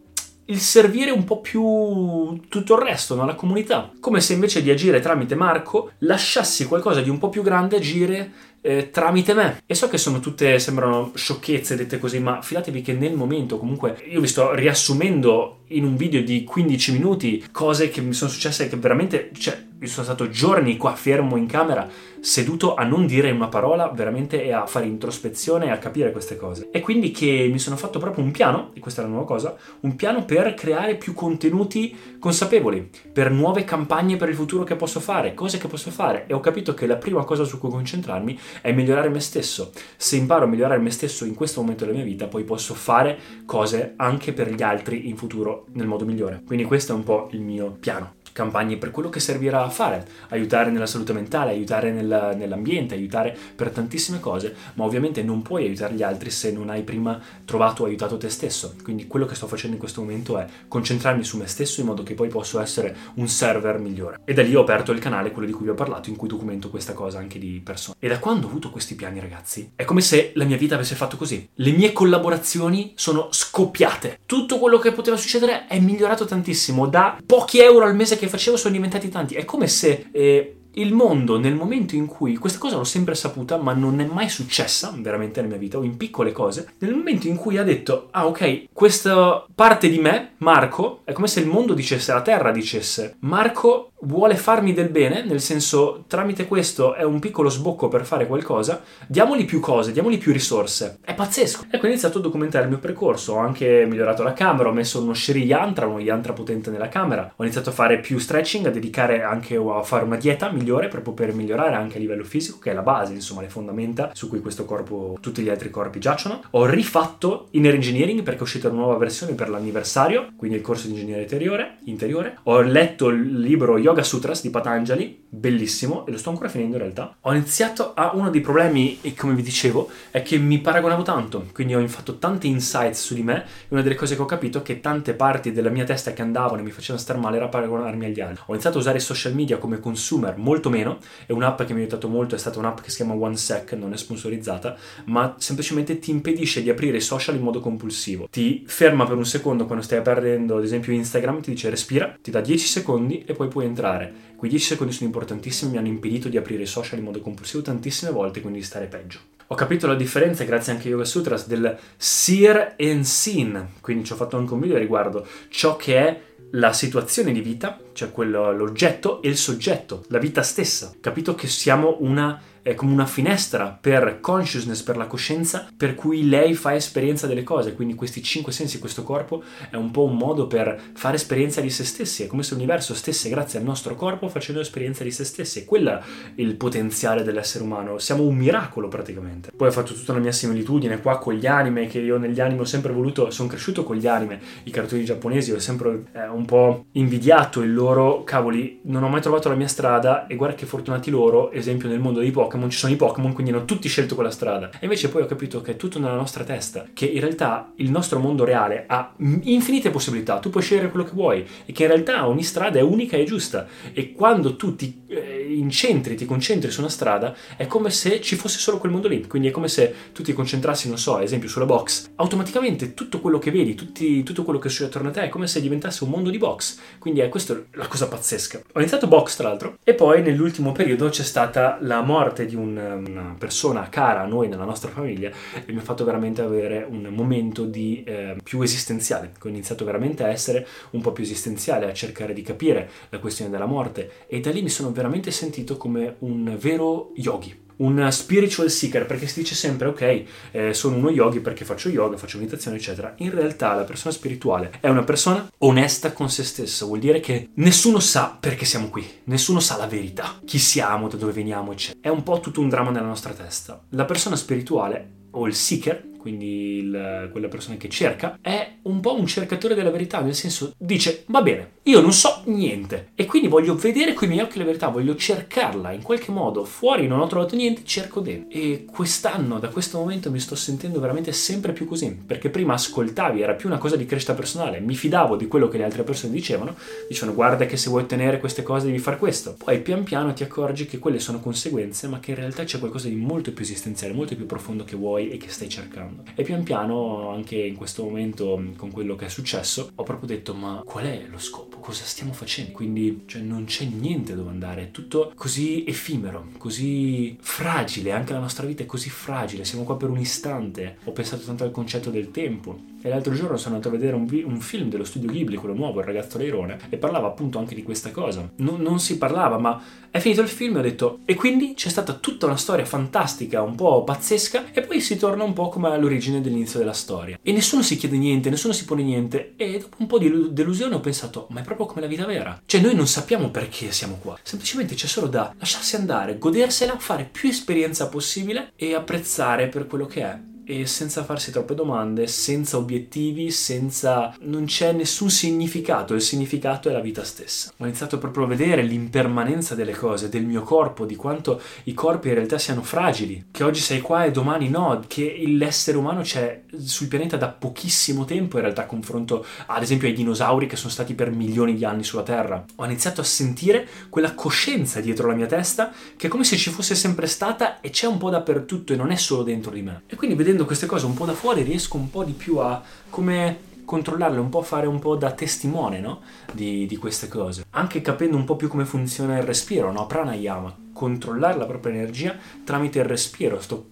il 0.47 0.59
servire 0.59 1.11
un 1.11 1.23
po' 1.23 1.39
più 1.41 2.39
tutto 2.47 2.75
il 2.75 2.81
resto, 2.81 3.15
no? 3.15 3.25
la 3.25 3.35
comunità. 3.35 3.91
Come 3.99 4.21
se 4.21 4.33
invece 4.33 4.61
di 4.61 4.69
agire 4.69 4.99
tramite 4.99 5.35
Marco 5.35 5.91
lasciassi 5.99 6.65
qualcosa 6.65 7.01
di 7.01 7.09
un 7.09 7.17
po' 7.17 7.29
più 7.29 7.41
grande 7.41 7.77
agire 7.77 8.31
eh, 8.61 8.89
tramite 8.89 9.33
me. 9.33 9.61
E 9.65 9.75
so 9.75 9.87
che 9.87 9.97
sono 9.97 10.19
tutte, 10.19 10.59
sembrano 10.59 11.11
sciocchezze 11.15 11.75
dette 11.75 11.99
così, 11.99 12.19
ma 12.19 12.41
fidatevi 12.41 12.81
che 12.81 12.93
nel 12.93 13.13
momento 13.13 13.57
comunque 13.57 14.03
io 14.09 14.19
vi 14.19 14.27
sto 14.27 14.53
riassumendo 14.53 15.63
in 15.67 15.83
un 15.85 15.95
video 15.95 16.21
di 16.21 16.43
15 16.43 16.91
minuti 16.91 17.45
cose 17.51 17.89
che 17.89 18.01
mi 18.01 18.13
sono 18.13 18.29
successe 18.29 18.67
che 18.67 18.75
veramente, 18.75 19.31
cioè, 19.37 19.57
io 19.79 19.87
sono 19.87 20.05
stato 20.05 20.29
giorni 20.29 20.75
qua 20.77 20.95
fermo 20.95 21.35
in 21.35 21.45
camera, 21.45 21.87
seduto 22.19 22.73
a 22.73 22.83
non 22.83 23.05
dire 23.05 23.29
una 23.29 23.47
parola 23.47 23.89
veramente 23.89 24.43
e 24.43 24.51
a 24.51 24.65
fare 24.65 24.85
introspezione 24.85 25.67
e 25.67 25.69
a 25.69 25.77
capire 25.77 26.11
queste 26.11 26.35
cose. 26.35 26.69
E 26.71 26.81
quindi 26.81 27.11
che 27.11 27.47
mi 27.51 27.59
sono 27.59 27.77
fatto 27.77 27.99
proprio 27.99 28.23
un 28.23 28.31
piano, 28.31 28.71
e 28.73 28.79
questa 28.79 29.01
è 29.01 29.03
la 29.03 29.11
nuova 29.11 29.25
cosa, 29.25 29.55
un 29.81 29.95
piano 29.95 30.25
per 30.25 30.53
creare 30.55 30.95
più 30.95 31.13
contenuti 31.13 31.95
consapevoli, 32.19 32.89
per 33.11 33.29
nuove 33.29 33.63
campagne 33.63 34.17
per 34.17 34.29
il 34.29 34.35
futuro 34.35 34.63
che 34.63 34.75
posso 34.75 34.99
fare, 34.99 35.33
cose 35.35 35.57
che 35.59 35.67
posso 35.67 35.91
fare. 35.91 36.25
E 36.27 36.33
ho 36.33 36.39
capito 36.39 36.73
che 36.73 36.87
la 36.87 36.97
prima 36.97 37.23
cosa 37.23 37.43
su 37.43 37.59
cui 37.59 37.69
concentrarmi 37.69 38.39
è 38.61 38.71
migliorare 38.71 39.09
me 39.09 39.19
stesso. 39.19 39.71
Se 39.95 40.15
imparo 40.15 40.45
a 40.45 40.47
migliorare 40.47 40.81
me 40.81 40.89
stesso 40.89 41.23
in 41.23 41.35
questo 41.35 41.61
momento 41.61 41.85
della 41.85 41.97
mia 41.97 42.05
vita, 42.05 42.27
poi 42.27 42.43
posso 42.43 42.73
fare 42.73 43.17
cose 43.45 43.93
anche 43.97 44.33
per 44.33 44.51
gli 44.51 44.63
altri 44.63 45.07
in 45.07 45.17
futuro 45.17 45.65
nel 45.73 45.87
modo 45.87 46.05
migliore. 46.05 46.41
Quindi 46.45 46.65
questo 46.65 46.93
è 46.93 46.95
un 46.95 47.03
po' 47.03 47.27
il 47.31 47.41
mio 47.41 47.77
piano 47.79 48.16
campagne 48.37 48.77
per 48.77 48.91
quello 48.91 49.09
che 49.09 49.19
servirà 49.19 49.63
a 49.63 49.69
fare, 49.69 50.07
aiutare 50.29 50.69
nella 50.69 50.85
salute 50.85 51.11
mentale, 51.11 51.49
aiutare 51.49 51.91
nel, 51.91 52.35
nell'ambiente, 52.37 52.93
aiutare 52.93 53.35
per 53.55 53.71
tantissime 53.71 54.19
cose, 54.19 54.55
ma 54.75 54.83
ovviamente 54.83 55.23
non 55.23 55.41
puoi 55.41 55.65
aiutare 55.65 55.95
gli 55.95 56.03
altri 56.03 56.29
se 56.29 56.51
non 56.51 56.69
hai 56.69 56.83
prima 56.83 57.19
trovato 57.45 57.81
o 57.81 57.85
aiutato 57.87 58.17
te 58.17 58.29
stesso. 58.29 58.75
Quindi 58.83 59.07
quello 59.07 59.25
che 59.25 59.33
sto 59.33 59.47
facendo 59.47 59.75
in 59.75 59.79
questo 59.79 60.01
momento 60.01 60.37
è 60.37 60.45
concentrarmi 60.67 61.23
su 61.23 61.37
me 61.37 61.47
stesso 61.47 61.79
in 61.79 61.87
modo 61.87 62.03
che 62.03 62.13
poi 62.13 62.27
posso 62.27 62.59
essere 62.59 62.95
un 63.15 63.27
server 63.27 63.79
migliore. 63.79 64.19
E 64.23 64.33
da 64.33 64.43
lì 64.43 64.53
ho 64.53 64.61
aperto 64.61 64.91
il 64.91 64.99
canale, 64.99 65.31
quello 65.31 65.47
di 65.47 65.53
cui 65.53 65.65
vi 65.65 65.71
ho 65.71 65.75
parlato, 65.75 66.09
in 66.09 66.15
cui 66.15 66.27
documento 66.27 66.69
questa 66.69 66.93
cosa 66.93 67.17
anche 67.17 67.39
di 67.39 67.59
persone. 67.63 67.97
E 67.99 68.07
da 68.07 68.19
quando 68.19 68.45
ho 68.45 68.49
avuto 68.49 68.69
questi 68.69 68.93
piani, 68.93 69.19
ragazzi, 69.19 69.71
è 69.75 69.83
come 69.83 70.01
se 70.01 70.31
la 70.35 70.45
mia 70.45 70.57
vita 70.57 70.75
avesse 70.75 70.93
fatto 70.93 71.17
così. 71.17 71.49
Le 71.55 71.71
mie 71.71 71.91
collaborazioni 71.91 72.93
sono 72.95 73.29
scoppiate. 73.31 74.19
Tutto 74.27 74.59
quello 74.59 74.77
che 74.77 74.91
poteva 74.91 75.17
succedere 75.17 75.65
è 75.65 75.79
migliorato 75.79 76.25
tantissimo. 76.25 76.85
Da 76.85 77.17
pochi 77.25 77.59
euro 77.59 77.85
al 77.85 77.95
mese 77.95 78.15
che 78.17 78.26
che 78.27 78.37
facevo 78.37 78.57
sono 78.57 78.73
diventati 78.73 79.09
tanti. 79.09 79.35
È 79.35 79.45
come 79.45 79.67
se 79.67 80.07
eh, 80.11 80.56
il 80.77 80.93
mondo 80.93 81.39
nel 81.39 81.55
momento 81.55 81.95
in 81.95 82.05
cui 82.05 82.35
questa 82.37 82.59
cosa 82.59 82.77
l'ho 82.77 82.83
sempre 82.83 83.15
saputa, 83.15 83.57
ma 83.57 83.73
non 83.73 83.99
è 83.99 84.05
mai 84.05 84.29
successa 84.29 84.93
veramente 84.97 85.41
nella 85.41 85.53
mia 85.53 85.61
vita, 85.61 85.77
o 85.77 85.83
in 85.83 85.97
piccole 85.97 86.31
cose, 86.31 86.73
nel 86.79 86.95
momento 86.95 87.27
in 87.27 87.35
cui 87.35 87.57
ha 87.57 87.63
detto: 87.63 88.07
Ah, 88.11 88.27
ok, 88.27 88.65
questa 88.73 89.45
parte 89.53 89.89
di 89.89 89.99
me, 89.99 90.33
Marco, 90.37 91.01
è 91.03 91.11
come 91.11 91.27
se 91.27 91.39
il 91.39 91.47
mondo 91.47 91.73
dicesse, 91.73 92.13
la 92.13 92.21
terra 92.21 92.51
dicesse: 92.51 93.15
Marco 93.19 93.91
vuole 94.01 94.35
farmi 94.35 94.73
del 94.73 94.89
bene, 94.89 95.23
nel 95.23 95.41
senso 95.41 96.03
tramite 96.07 96.45
questo 96.45 96.93
è 96.93 97.03
un 97.03 97.19
piccolo 97.19 97.49
sbocco 97.49 97.87
per 97.87 98.05
fare 98.05 98.27
qualcosa, 98.27 98.83
diamogli 99.07 99.45
più 99.45 99.59
cose, 99.59 99.91
diamogli 99.91 100.19
più 100.19 100.31
risorse. 100.31 100.99
È 101.03 101.15
pazzesco. 101.15 101.65
Ecco, 101.71 101.85
ho 101.85 101.89
iniziato 101.89 102.19
a 102.19 102.21
documentare 102.21 102.65
il 102.65 102.69
mio 102.69 102.79
percorso, 102.79 103.33
ho 103.33 103.37
anche 103.37 103.85
migliorato 103.87 104.21
la 104.21 104.33
camera, 104.33 104.69
ho 104.69 104.73
messo 104.73 105.01
uno 105.01 105.13
Sherry 105.13 105.43
Yantra, 105.43 105.87
uno 105.87 105.99
Yantra 105.99 106.33
potente 106.33 106.69
nella 106.69 106.89
camera, 106.89 107.33
ho 107.35 107.43
iniziato 107.43 107.69
a 107.69 107.73
fare 107.73 107.99
più 107.99 108.19
stretching, 108.19 108.67
a 108.67 108.69
dedicare 108.69 109.23
anche 109.23 109.55
a 109.55 109.81
fare 109.81 110.03
una 110.03 110.17
dieta 110.17 110.51
migliore 110.51 110.66
proprio 110.89 111.13
per 111.13 111.33
migliorare 111.33 111.75
anche 111.75 111.97
a 111.97 111.99
livello 111.99 112.23
fisico, 112.23 112.59
che 112.59 112.71
è 112.71 112.73
la 112.73 112.81
base, 112.81 113.13
insomma, 113.13 113.41
le 113.41 113.49
fondamenta 113.49 114.11
su 114.13 114.29
cui 114.29 114.41
questo 114.41 114.65
corpo, 114.65 115.17
tutti 115.21 115.41
gli 115.41 115.49
altri 115.49 115.69
corpi 115.69 115.99
giacciono. 115.99 116.43
Ho 116.51 116.65
rifatto 116.65 117.47
Inner 117.51 117.73
Engineering 117.73 118.23
perché 118.23 118.39
è 118.39 118.43
uscita 118.43 118.69
una 118.69 118.79
nuova 118.79 118.97
versione 118.97 119.33
per 119.33 119.49
l'anniversario, 119.49 120.33
quindi 120.35 120.57
il 120.57 120.63
corso 120.63 120.87
di 120.87 120.93
ingegneria 120.93 121.21
interiore. 121.21 121.77
interiore. 121.85 122.37
Ho 122.43 122.61
letto 122.61 123.09
il 123.09 123.39
libro 123.39 123.77
Yoga 123.77 124.03
Sutras 124.03 124.41
di 124.41 124.49
Patanjali, 124.49 125.25
bellissimo, 125.29 126.05
e 126.05 126.11
lo 126.11 126.17
sto 126.17 126.29
ancora 126.29 126.49
finendo 126.49 126.75
in 126.75 126.81
realtà. 126.81 127.15
Ho 127.21 127.33
iniziato 127.33 127.93
a 127.93 128.11
uno 128.13 128.29
dei 128.29 128.41
problemi, 128.41 128.99
e 129.01 129.13
come 129.13 129.33
vi 129.33 129.41
dicevo, 129.41 129.89
è 130.11 130.21
che 130.21 130.37
mi 130.37 130.59
paragonavo 130.59 131.03
tanto, 131.03 131.47
quindi 131.53 131.75
ho 131.75 131.87
fatto 131.87 132.17
tanti 132.17 132.47
insights 132.47 133.03
su 133.03 133.13
di 133.13 133.23
me, 133.23 133.43
e 133.43 133.67
una 133.69 133.81
delle 133.81 133.95
cose 133.95 134.15
che 134.15 134.21
ho 134.21 134.25
capito 134.25 134.59
è 134.59 134.61
che 134.61 134.79
tante 134.79 135.13
parti 135.13 135.51
della 135.51 135.69
mia 135.69 135.83
testa 135.83 136.13
che 136.13 136.21
andavano 136.21 136.61
e 136.61 136.63
mi 136.63 136.71
facevano 136.71 137.03
star 137.03 137.17
male 137.17 137.37
era 137.37 137.47
paragonarmi 137.47 138.05
agli 138.05 138.21
altri. 138.21 138.43
Ho 138.47 138.51
iniziato 138.53 138.77
a 138.77 138.81
usare 138.81 138.97
i 138.97 139.01
social 139.01 139.33
media 139.33 139.57
come 139.57 139.79
consumer 139.79 140.37
molto 140.37 140.69
meno, 140.69 140.99
e 141.25 141.33
un'app 141.33 141.63
che 141.63 141.73
mi 141.73 141.79
ha 141.79 141.83
aiutato 141.83 142.07
molto 142.07 142.35
è 142.35 142.37
stata 142.37 142.59
un'app 142.59 142.79
che 142.79 142.89
si 142.89 142.97
chiama 142.97 143.13
OneSec, 143.13 143.73
non 143.73 143.93
è 143.93 143.97
sponsorizzata, 143.97 144.75
ma 145.05 145.35
semplicemente 145.37 145.99
ti 145.99 146.11
impedisce 146.11 146.61
di 146.61 146.69
aprire 146.69 146.97
i 146.97 147.01
social 147.01 147.35
in 147.35 147.41
modo 147.41 147.59
compulsivo. 147.59 148.27
Ti 148.29 148.63
ferma 148.65 149.05
per 149.05 149.17
un 149.17 149.25
secondo 149.25 149.65
quando 149.65 149.83
stai 149.83 149.99
aprendo, 149.99 150.57
ad 150.57 150.63
esempio, 150.63 150.93
Instagram, 150.93 151.41
ti 151.41 151.51
dice 151.51 151.69
respira, 151.69 152.17
ti 152.21 152.31
dà 152.31 152.41
10 152.41 152.65
secondi 152.65 153.23
e 153.25 153.33
poi 153.33 153.47
puoi 153.47 153.65
entrare. 153.65 154.13
Quei 154.37 154.51
10 154.51 154.65
secondi 154.65 154.93
sono 154.93 155.07
importantissimi, 155.07 155.71
mi 155.71 155.77
hanno 155.79 155.87
impedito 155.87 156.29
di 156.29 156.37
aprire 156.37 156.61
i 156.61 156.67
social 156.67 156.99
in 156.99 157.05
modo 157.05 157.19
compulsivo 157.21 157.63
tantissime 157.63 158.11
volte, 158.11 158.39
quindi 158.39 158.59
di 158.59 158.65
stare 158.65 158.85
peggio. 158.85 159.17
Ho 159.47 159.55
capito 159.55 159.87
la 159.87 159.95
differenza, 159.95 160.43
grazie 160.43 160.73
anche 160.73 160.87
a 160.87 160.91
Yoga 160.91 161.05
Sutras, 161.05 161.47
del 161.47 161.75
seer 161.97 162.75
and 162.77 163.01
seen, 163.01 163.69
quindi 163.81 164.03
ci 164.03 164.13
ho 164.13 164.15
fatto 164.15 164.37
anche 164.37 164.53
un 164.53 164.59
video 164.59 164.77
riguardo 164.77 165.25
ciò 165.49 165.75
che 165.75 165.97
è 165.97 166.21
la 166.51 166.71
situazione 166.71 167.31
di 167.31 167.41
vita, 167.41 167.79
cioè 167.93 168.11
quello, 168.11 168.51
l'oggetto 168.51 169.23
e 169.23 169.29
il 169.29 169.37
soggetto, 169.37 170.05
la 170.09 170.19
vita 170.19 170.43
stessa. 170.43 170.93
Capito 171.01 171.33
che 171.33 171.47
siamo 171.47 171.97
una 172.01 172.39
è 172.67 172.75
come 172.75 172.91
una 172.91 173.05
finestra 173.05 173.77
per 173.79 174.19
consciousness, 174.19 174.81
per 174.81 174.97
la 174.97 175.07
coscienza, 175.07 175.67
per 175.75 175.95
cui 175.95 176.27
lei 176.27 176.53
fa 176.53 176.75
esperienza 176.75 177.25
delle 177.25 177.43
cose. 177.43 177.73
Quindi 177.73 177.95
questi 177.95 178.21
cinque 178.21 178.51
sensi, 178.51 178.77
questo 178.77 179.03
corpo, 179.03 179.41
è 179.69 179.77
un 179.77 179.89
po' 179.89 180.03
un 180.03 180.17
modo 180.17 180.47
per 180.47 180.77
fare 180.93 181.15
esperienza 181.15 181.61
di 181.61 181.69
se 181.69 181.85
stessi. 181.85 182.23
È 182.23 182.27
come 182.27 182.43
se 182.43 182.55
l'universo 182.55 182.93
stesse, 182.93 183.29
grazie 183.29 183.59
al 183.59 183.63
nostro 183.63 183.95
corpo, 183.95 184.27
facendo 184.27 184.59
esperienza 184.59 185.05
di 185.05 185.11
se 185.11 185.23
stessi. 185.23 185.59
E 185.59 185.65
quello 185.65 185.91
è 185.91 186.01
il 186.35 186.55
potenziale 186.55 187.23
dell'essere 187.23 187.63
umano. 187.63 187.99
Siamo 187.99 188.23
un 188.23 188.35
miracolo 188.35 188.89
praticamente. 188.89 189.51
Poi 189.55 189.69
ho 189.69 189.71
fatto 189.71 189.93
tutta 189.93 190.11
una 190.11 190.19
mia 190.19 190.33
similitudine 190.33 190.99
qua 190.99 191.19
con 191.19 191.35
gli 191.35 191.47
anime, 191.47 191.87
che 191.87 191.99
io 191.99 192.17
negli 192.17 192.41
anime 192.41 192.61
ho 192.61 192.65
sempre 192.65 192.91
voluto, 192.91 193.29
sono 193.29 193.47
cresciuto 193.47 193.85
con 193.85 193.95
gli 193.95 194.07
anime, 194.07 194.41
i 194.63 194.71
cartoni 194.71 195.05
giapponesi, 195.05 195.53
ho 195.53 195.59
sempre 195.59 196.03
eh, 196.11 196.27
un 196.27 196.43
po' 196.43 196.87
invidiato 196.93 197.61
il 197.61 197.73
loro, 197.73 198.25
cavoli, 198.25 198.81
non 198.83 199.03
ho 199.03 199.07
mai 199.07 199.21
trovato 199.21 199.47
la 199.47 199.55
mia 199.55 199.69
strada 199.69 200.27
e 200.27 200.35
guarda 200.35 200.55
che 200.55 200.65
fortunati 200.65 201.09
loro, 201.09 201.51
esempio 201.51 201.87
nel 201.87 201.99
mondo 201.99 202.19
dei 202.19 202.31
Pokémon 202.31 202.55
Pokémon, 202.57 202.69
ci 202.69 202.77
sono 202.77 202.93
i 202.93 202.95
Pokémon, 202.95 203.33
quindi 203.33 203.51
hanno 203.51 203.65
tutti 203.65 203.87
scelto 203.87 204.15
quella 204.15 204.31
strada. 204.31 204.69
E 204.71 204.79
invece 204.81 205.09
poi 205.09 205.21
ho 205.21 205.25
capito 205.25 205.61
che 205.61 205.71
è 205.71 205.75
tutto 205.75 205.99
nella 205.99 206.15
nostra 206.15 206.43
testa, 206.43 206.85
che 206.93 207.05
in 207.05 207.19
realtà 207.19 207.71
il 207.75 207.89
nostro 207.91 208.19
mondo 208.19 208.43
reale 208.43 208.85
ha 208.87 209.13
infinite 209.43 209.89
possibilità, 209.89 210.39
tu 210.39 210.49
puoi 210.49 210.63
scegliere 210.63 210.89
quello 210.89 211.05
che 211.05 211.13
vuoi 211.13 211.45
e 211.65 211.71
che 211.71 211.83
in 211.83 211.89
realtà 211.89 212.27
ogni 212.27 212.43
strada 212.43 212.79
è 212.79 212.81
unica 212.81 213.15
e 213.15 213.23
giusta. 213.23 213.67
E 213.93 214.11
quando 214.11 214.55
tu 214.55 214.75
ti 214.75 215.03
eh, 215.07 215.36
incentri, 215.47 216.15
ti 216.15 216.25
concentri 216.25 216.71
su 216.71 216.79
una 216.79 216.89
strada, 216.89 217.35
è 217.55 217.67
come 217.67 217.89
se 217.89 218.21
ci 218.21 218.35
fosse 218.35 218.59
solo 218.59 218.77
quel 218.77 218.91
mondo 218.91 219.07
lì. 219.07 219.25
Quindi 219.27 219.47
è 219.47 219.51
come 219.51 219.67
se 219.67 219.93
tu 220.13 220.23
ti 220.23 220.33
concentrassi, 220.33 220.87
non 220.87 220.97
so, 220.97 221.15
ad 221.15 221.23
esempio 221.23 221.49
sulla 221.49 221.65
box, 221.65 222.11
automaticamente 222.15 222.93
tutto 222.93 223.19
quello 223.19 223.39
che 223.39 223.51
vedi, 223.51 223.75
tutti, 223.75 224.23
tutto 224.23 224.43
quello 224.43 224.59
che 224.59 224.69
succede 224.69 224.89
attorno 224.89 225.09
a 225.09 225.11
te 225.11 225.23
è 225.23 225.29
come 225.29 225.47
se 225.47 225.61
diventasse 225.61 226.03
un 226.03 226.09
mondo 226.09 226.29
di 226.29 226.37
box. 226.37 226.77
Quindi 226.99 227.21
è 227.21 227.29
questa 227.29 227.59
la 227.71 227.87
cosa 227.87 228.07
pazzesca. 228.07 228.61
Ho 228.73 228.79
iniziato 228.79 229.07
box, 229.07 229.35
tra 229.35 229.47
l'altro, 229.47 229.77
e 229.83 229.93
poi 229.93 230.21
nell'ultimo 230.21 230.71
periodo 230.71 231.09
c'è 231.09 231.23
stata 231.23 231.77
la 231.81 232.01
morte 232.01 232.45
di 232.45 232.55
un, 232.55 233.03
una 233.07 233.35
persona 233.37 233.87
cara 233.89 234.21
a 234.21 234.25
noi 234.25 234.47
nella 234.47 234.65
nostra 234.65 234.91
famiglia 234.91 235.31
e 235.65 235.71
mi 235.71 235.79
ha 235.79 235.83
fatto 235.83 236.03
veramente 236.03 236.41
avere 236.41 236.85
un 236.87 237.07
momento 237.11 237.65
di 237.65 238.03
eh, 238.05 238.37
più 238.43 238.61
esistenziale. 238.61 239.33
Ho 239.41 239.47
iniziato 239.47 239.85
veramente 239.85 240.23
a 240.23 240.29
essere 240.29 240.67
un 240.91 241.01
po' 241.01 241.11
più 241.11 241.23
esistenziale, 241.23 241.89
a 241.89 241.93
cercare 241.93 242.33
di 242.33 242.41
capire 242.41 242.89
la 243.09 243.19
questione 243.19 243.51
della 243.51 243.65
morte 243.65 244.25
e 244.27 244.39
da 244.39 244.51
lì 244.51 244.61
mi 244.61 244.69
sono 244.69 244.91
veramente 244.91 245.31
sentito 245.37 245.77
come 245.77 246.15
un 246.19 246.57
vero 246.59 247.11
yogi 247.15 247.65
un 247.77 248.07
spiritual 248.11 248.69
seeker, 248.69 249.05
perché 249.05 249.27
si 249.27 249.41
dice 249.41 249.55
sempre, 249.55 249.87
ok, 249.87 250.23
eh, 250.51 250.73
sono 250.73 250.95
uno 250.95 251.09
yogi 251.09 251.39
perché 251.39 251.65
faccio 251.65 251.89
yoga, 251.89 252.17
faccio 252.17 252.37
meditazione, 252.37 252.77
eccetera. 252.77 253.13
In 253.17 253.31
realtà 253.31 253.75
la 253.75 253.83
persona 253.83 254.13
spirituale 254.13 254.71
è 254.79 254.87
una 254.87 255.03
persona 255.03 255.47
onesta 255.59 256.11
con 256.11 256.29
se 256.29 256.43
stessa, 256.43 256.85
vuol 256.85 256.99
dire 256.99 257.19
che 257.19 257.49
nessuno 257.55 257.99
sa 257.99 258.35
perché 258.39 258.65
siamo 258.65 258.89
qui, 258.89 259.05
nessuno 259.25 259.59
sa 259.59 259.77
la 259.77 259.87
verità, 259.87 260.39
chi 260.45 260.57
siamo, 260.57 261.07
da 261.07 261.17
dove 261.17 261.33
veniamo, 261.33 261.71
eccetera. 261.71 261.99
È 262.01 262.11
un 262.11 262.23
po' 262.23 262.39
tutto 262.39 262.61
un 262.61 262.69
dramma 262.69 262.89
nella 262.89 263.05
nostra 263.05 263.33
testa. 263.33 263.83
La 263.89 264.05
persona 264.05 264.35
spirituale 264.35 265.15
o 265.31 265.45
il 265.45 265.53
seeker 265.53 266.15
quindi 266.27 266.79
il, 266.79 267.29
quella 267.31 267.47
persona 267.47 267.77
che 267.77 267.87
cerca, 267.87 268.37
è 268.41 268.79
un 268.81 268.99
po' 268.99 269.17
un 269.17 269.25
cercatore 269.27 269.75
della 269.75 269.91
verità, 269.91 270.19
nel 270.19 270.35
senso 270.35 270.73
dice 270.77 271.23
va 271.27 271.41
bene, 271.41 271.75
io 271.87 272.01
non 272.01 272.11
so 272.11 272.41
niente 272.45 273.11
e 273.15 273.25
quindi 273.25 273.47
voglio 273.47 273.73
vedere 273.75 274.13
con 274.13 274.27
i 274.27 274.31
miei 274.31 274.43
occhi 274.43 274.57
la 274.57 274.65
verità, 274.65 274.89
voglio 274.89 275.15
cercarla 275.15 275.93
in 275.93 276.01
qualche 276.01 276.31
modo, 276.31 276.65
fuori 276.65 277.07
non 277.07 277.21
ho 277.21 277.27
trovato 277.27 277.55
niente, 277.55 277.83
cerco 277.85 278.19
dentro. 278.19 278.49
E 278.49 278.85
quest'anno, 278.85 279.57
da 279.57 279.69
questo 279.69 279.97
momento, 279.97 280.29
mi 280.29 280.39
sto 280.39 280.55
sentendo 280.55 280.99
veramente 280.99 281.31
sempre 281.31 281.71
più 281.71 281.87
così, 281.87 282.13
perché 282.13 282.49
prima 282.49 282.73
ascoltavi, 282.73 283.41
era 283.41 283.53
più 283.53 283.69
una 283.69 283.77
cosa 283.77 283.95
di 283.95 284.05
crescita 284.05 284.33
personale, 284.33 284.81
mi 284.81 284.95
fidavo 284.95 285.37
di 285.37 285.47
quello 285.47 285.69
che 285.69 285.77
le 285.77 285.85
altre 285.85 286.03
persone 286.03 286.33
dicevano, 286.33 286.75
dicevano 287.07 287.33
guarda 287.33 287.65
che 287.65 287.77
se 287.77 287.89
vuoi 287.89 288.03
ottenere 288.03 288.39
queste 288.39 288.63
cose 288.63 288.87
devi 288.87 288.99
fare 288.99 289.17
questo, 289.17 289.55
poi 289.57 289.79
pian 289.79 290.03
piano 290.03 290.33
ti 290.33 290.43
accorgi 290.43 290.87
che 290.87 290.99
quelle 290.99 291.19
sono 291.19 291.39
conseguenze, 291.39 292.07
ma 292.07 292.19
che 292.19 292.31
in 292.31 292.37
realtà 292.37 292.65
c'è 292.65 292.79
qualcosa 292.79 293.07
di 293.07 293.15
molto 293.15 293.53
più 293.53 293.63
esistenziale, 293.63 294.13
molto 294.13 294.35
più 294.35 294.45
profondo 294.45 294.83
che 294.83 294.97
vuoi 294.97 295.29
e 295.29 295.37
che 295.37 295.47
stai 295.47 295.69
cercando. 295.69 296.23
E 296.35 296.43
pian 296.43 296.63
piano, 296.63 297.29
anche 297.29 297.55
in 297.55 297.77
questo 297.77 298.03
momento, 298.03 298.61
con 298.75 298.91
quello 298.91 299.15
che 299.15 299.27
è 299.27 299.29
successo, 299.29 299.91
ho 299.95 300.03
proprio 300.03 300.27
detto: 300.27 300.53
ma 300.53 300.81
qual 300.83 301.05
è 301.05 301.25
lo 301.29 301.39
scopo? 301.39 301.76
Cosa 301.79 302.03
stiamo 302.03 302.33
facendo? 302.33 302.71
Quindi 302.71 303.23
cioè, 303.25 303.41
non 303.41 303.65
c'è 303.65 303.85
niente 303.85 304.35
dove 304.35 304.49
andare, 304.49 304.83
è 304.83 304.91
tutto 304.91 305.31
così 305.35 305.85
effimero, 305.85 306.49
così 306.57 307.37
fragile, 307.39 308.11
anche 308.11 308.33
la 308.33 308.39
nostra 308.39 308.65
vita 308.65 308.83
è 308.83 308.85
così 308.85 309.09
fragile, 309.09 309.65
siamo 309.65 309.83
qua 309.83 309.97
per 309.97 310.09
un 310.09 310.19
istante. 310.19 310.97
Ho 311.05 311.11
pensato 311.11 311.43
tanto 311.43 311.63
al 311.63 311.71
concetto 311.71 312.09
del 312.09 312.31
tempo. 312.31 312.95
E 313.07 313.09
l'altro 313.09 313.33
giorno 313.33 313.55
sono 313.55 313.75
andato 313.75 313.87
a 313.87 313.97
vedere 313.97 314.17
un, 314.17 314.25
vi- 314.25 314.43
un 314.43 314.59
film 314.59 314.89
dello 314.89 315.05
studio 315.05 315.31
Ghibli, 315.31 315.55
quello 315.55 315.73
nuovo, 315.73 316.01
Il 316.01 316.05
ragazzo 316.05 316.37
leirone, 316.37 316.77
e 316.89 316.97
parlava 316.97 317.27
appunto 317.27 317.57
anche 317.57 317.73
di 317.73 317.81
questa 317.81 318.11
cosa. 318.11 318.51
Non, 318.57 318.81
non 318.81 318.99
si 318.99 319.17
parlava, 319.17 319.57
ma 319.57 319.81
è 320.11 320.19
finito 320.19 320.41
il 320.41 320.49
film 320.49 320.75
e 320.75 320.79
ho 320.79 320.81
detto, 320.81 321.19
e 321.23 321.33
quindi 321.35 321.73
c'è 321.73 321.87
stata 321.87 322.11
tutta 322.11 322.47
una 322.47 322.57
storia 322.57 322.83
fantastica, 322.83 323.61
un 323.61 323.75
po' 323.75 324.03
pazzesca, 324.03 324.73
e 324.73 324.81
poi 324.81 324.99
si 324.99 325.15
torna 325.15 325.45
un 325.45 325.53
po' 325.53 325.69
come 325.69 325.87
all'origine 325.87 326.41
dell'inizio 326.41 326.79
della 326.79 326.91
storia. 326.91 327.39
E 327.41 327.51
nessuno 327.53 327.81
si 327.81 327.95
chiede 327.95 328.17
niente, 328.17 328.49
nessuno 328.49 328.73
si 328.73 328.83
pone 328.83 329.03
niente, 329.03 329.53
e 329.55 329.79
dopo 329.79 329.95
un 329.99 330.07
po' 330.07 330.19
di 330.19 330.49
delusione 330.51 330.95
ho 330.95 330.99
pensato, 330.99 331.47
ma 331.51 331.61
è 331.61 331.63
proprio 331.63 331.85
come 331.85 332.01
la 332.01 332.07
vita 332.07 332.25
vera. 332.25 332.61
Cioè 332.65 332.81
noi 332.81 332.93
non 332.93 333.07
sappiamo 333.07 333.51
perché 333.51 333.93
siamo 333.93 334.17
qua, 334.21 334.37
semplicemente 334.43 334.95
c'è 334.95 335.07
solo 335.07 335.27
da 335.27 335.55
lasciarsi 335.57 335.95
andare, 335.95 336.37
godersela, 336.37 336.97
fare 336.99 337.29
più 337.31 337.47
esperienza 337.47 338.09
possibile 338.09 338.73
e 338.75 338.93
apprezzare 338.95 339.67
per 339.69 339.87
quello 339.87 340.07
che 340.07 340.23
è 340.23 340.37
e 340.67 340.85
senza 340.85 341.23
farsi 341.23 341.51
troppe 341.51 341.75
domande, 341.75 342.27
senza 342.27 342.77
obiettivi, 342.77 343.51
senza... 343.51 344.35
non 344.41 344.65
c'è 344.65 344.91
nessun 344.91 345.29
significato, 345.29 346.13
il 346.13 346.21
significato 346.21 346.89
è 346.89 346.91
la 346.91 346.99
vita 346.99 347.23
stessa. 347.23 347.71
Ho 347.77 347.85
iniziato 347.85 348.17
proprio 348.17 348.43
a 348.43 348.47
vedere 348.47 348.81
l'impermanenza 348.81 349.75
delle 349.75 349.93
cose, 349.93 350.27
del 350.27 350.45
mio 350.45 350.63
corpo, 350.63 351.05
di 351.05 351.15
quanto 351.15 351.61
i 351.85 351.93
corpi 351.93 352.27
in 352.27 352.33
realtà 352.35 352.57
siano 352.57 352.83
fragili, 352.83 353.45
che 353.49 353.63
oggi 353.63 353.79
sei 353.79 354.01
qua 354.01 354.25
e 354.25 354.31
domani 354.31 354.69
no, 354.69 355.01
che 355.07 355.41
l'essere 355.47 355.97
umano 355.97 356.21
c'è 356.21 356.63
sul 356.77 357.07
pianeta 357.07 357.37
da 357.37 357.47
pochissimo 357.47 358.25
tempo 358.25 358.57
in 358.57 358.63
realtà 358.63 358.85
confronto 358.85 359.45
ad 359.67 359.81
esempio 359.81 360.07
ai 360.07 360.13
dinosauri 360.13 360.67
che 360.67 360.75
sono 360.75 360.91
stati 360.91 361.13
per 361.13 361.31
milioni 361.31 361.75
di 361.75 361.85
anni 361.85 362.03
sulla 362.03 362.23
Terra. 362.23 362.63
Ho 362.75 362.85
iniziato 362.85 363.21
a 363.21 363.23
sentire 363.23 363.87
quella 364.09 364.33
coscienza 364.33 364.99
dietro 364.99 365.27
la 365.27 365.35
mia 365.35 365.45
testa 365.45 365.91
che 366.15 366.27
è 366.27 366.29
come 366.29 366.43
se 366.43 366.57
ci 366.57 366.69
fosse 366.69 366.95
sempre 366.95 367.27
stata 367.27 367.79
e 367.79 367.89
c'è 367.89 368.07
un 368.07 368.17
po' 368.17 368.29
dappertutto 368.29 368.93
e 368.93 368.95
non 368.95 369.11
è 369.11 369.15
solo 369.15 369.43
dentro 369.43 369.71
di 369.71 369.81
me. 369.81 370.03
E 370.07 370.15
quindi 370.15 370.35
vedendo 370.35 370.56
vedendo 370.57 370.65
queste 370.65 370.87
cose 370.87 371.05
un 371.05 371.13
po' 371.13 371.25
da 371.25 371.33
fuori 371.33 371.61
riesco 371.61 371.97
un 371.97 372.09
po' 372.09 372.23
di 372.23 372.31
più 372.31 372.57
a 372.57 372.81
come 373.09 373.65
controllarle, 373.85 374.39
un 374.39 374.49
po' 374.49 374.63
fare 374.63 374.87
un 374.87 374.99
po' 374.99 375.15
da 375.15 375.31
testimone 375.31 375.99
no? 375.99 376.21
di, 376.51 376.85
di, 376.87 376.97
queste 376.97 377.27
cose. 377.27 377.63
Anche 377.71 378.01
capendo 378.01 378.35
un 378.35 378.43
po' 378.43 378.55
più 378.55 378.67
come 378.67 378.83
funziona 378.83 379.37
il 379.37 379.43
respiro, 379.43 379.91
no? 379.91 380.07
pranayama, 380.07 380.75
controllare 380.97 381.57
la 381.57 381.67
propria 381.67 381.93
energia 381.93 382.35
tramite 382.63 382.97
il 382.97 383.05
respiro. 383.05 383.61
Sto 383.61 383.85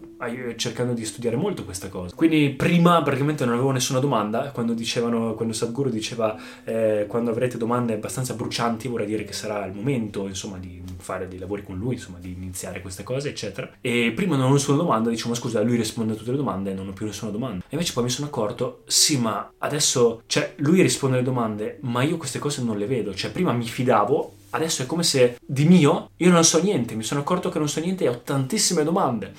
cercando 0.55 0.93
di 0.93 1.05
studiare 1.05 1.35
molto 1.35 1.63
questa 1.63 1.89
cosa. 1.89 2.15
Quindi 2.15 2.49
prima 2.51 3.01
praticamente 3.03 3.45
non 3.45 3.53
avevo 3.53 3.71
nessuna 3.71 3.99
domanda, 3.99 4.49
quando 4.51 4.73
dicevano, 4.73 5.35
quando 5.35 5.53
Sadhguru 5.53 5.89
diceva 5.89 6.35
eh, 6.63 7.05
quando 7.07 7.31
avrete 7.31 7.57
domande 7.57 7.93
abbastanza 7.93 8.33
brucianti 8.33 8.87
vorrà 8.87 9.03
dire 9.03 9.23
che 9.23 9.33
sarà 9.33 9.65
il 9.65 9.73
momento 9.73 10.27
insomma 10.27 10.57
di 10.57 10.81
fare 10.97 11.27
dei 11.27 11.37
lavori 11.37 11.63
con 11.63 11.77
lui, 11.77 11.95
insomma 11.95 12.17
di 12.19 12.31
iniziare 12.31 12.81
queste 12.81 13.03
cose 13.03 13.29
eccetera. 13.29 13.69
E 13.81 14.13
prima 14.15 14.35
non 14.35 14.49
ho 14.49 14.53
nessuna 14.53 14.77
domanda, 14.77 15.09
dicevo 15.09 15.29
ma 15.29 15.35
scusa 15.35 15.61
lui 15.61 15.75
risponde 15.75 16.13
a 16.13 16.15
tutte 16.15 16.31
le 16.31 16.37
domande 16.37 16.71
e 16.71 16.73
non 16.73 16.87
ho 16.87 16.93
più 16.93 17.05
nessuna 17.05 17.31
domanda. 17.31 17.63
E 17.65 17.71
invece 17.71 17.93
poi 17.93 18.03
mi 18.03 18.09
sono 18.09 18.27
accorto, 18.27 18.83
sì 18.87 19.19
ma 19.19 19.51
adesso, 19.59 20.23
cioè 20.25 20.53
lui 20.57 20.81
risponde 20.81 21.17
alle 21.17 21.25
domande 21.25 21.77
ma 21.81 22.01
io 22.01 22.17
queste 22.17 22.39
cose 22.39 22.63
non 22.63 22.77
le 22.77 22.87
vedo, 22.87 23.13
cioè 23.13 23.31
prima 23.31 23.51
mi 23.51 23.65
fidavo 23.65 24.34
adesso 24.51 24.83
è 24.83 24.85
come 24.85 25.03
se 25.03 25.37
di 25.45 25.65
mio 25.65 26.11
io 26.17 26.31
non 26.31 26.43
so 26.43 26.61
niente, 26.61 26.95
mi 26.95 27.03
sono 27.03 27.21
accorto 27.21 27.49
che 27.49 27.59
non 27.59 27.69
so 27.69 27.79
niente 27.79 28.03
e 28.05 28.09
ho 28.09 28.21
tantissime 28.21 28.83
domande. 28.83 29.33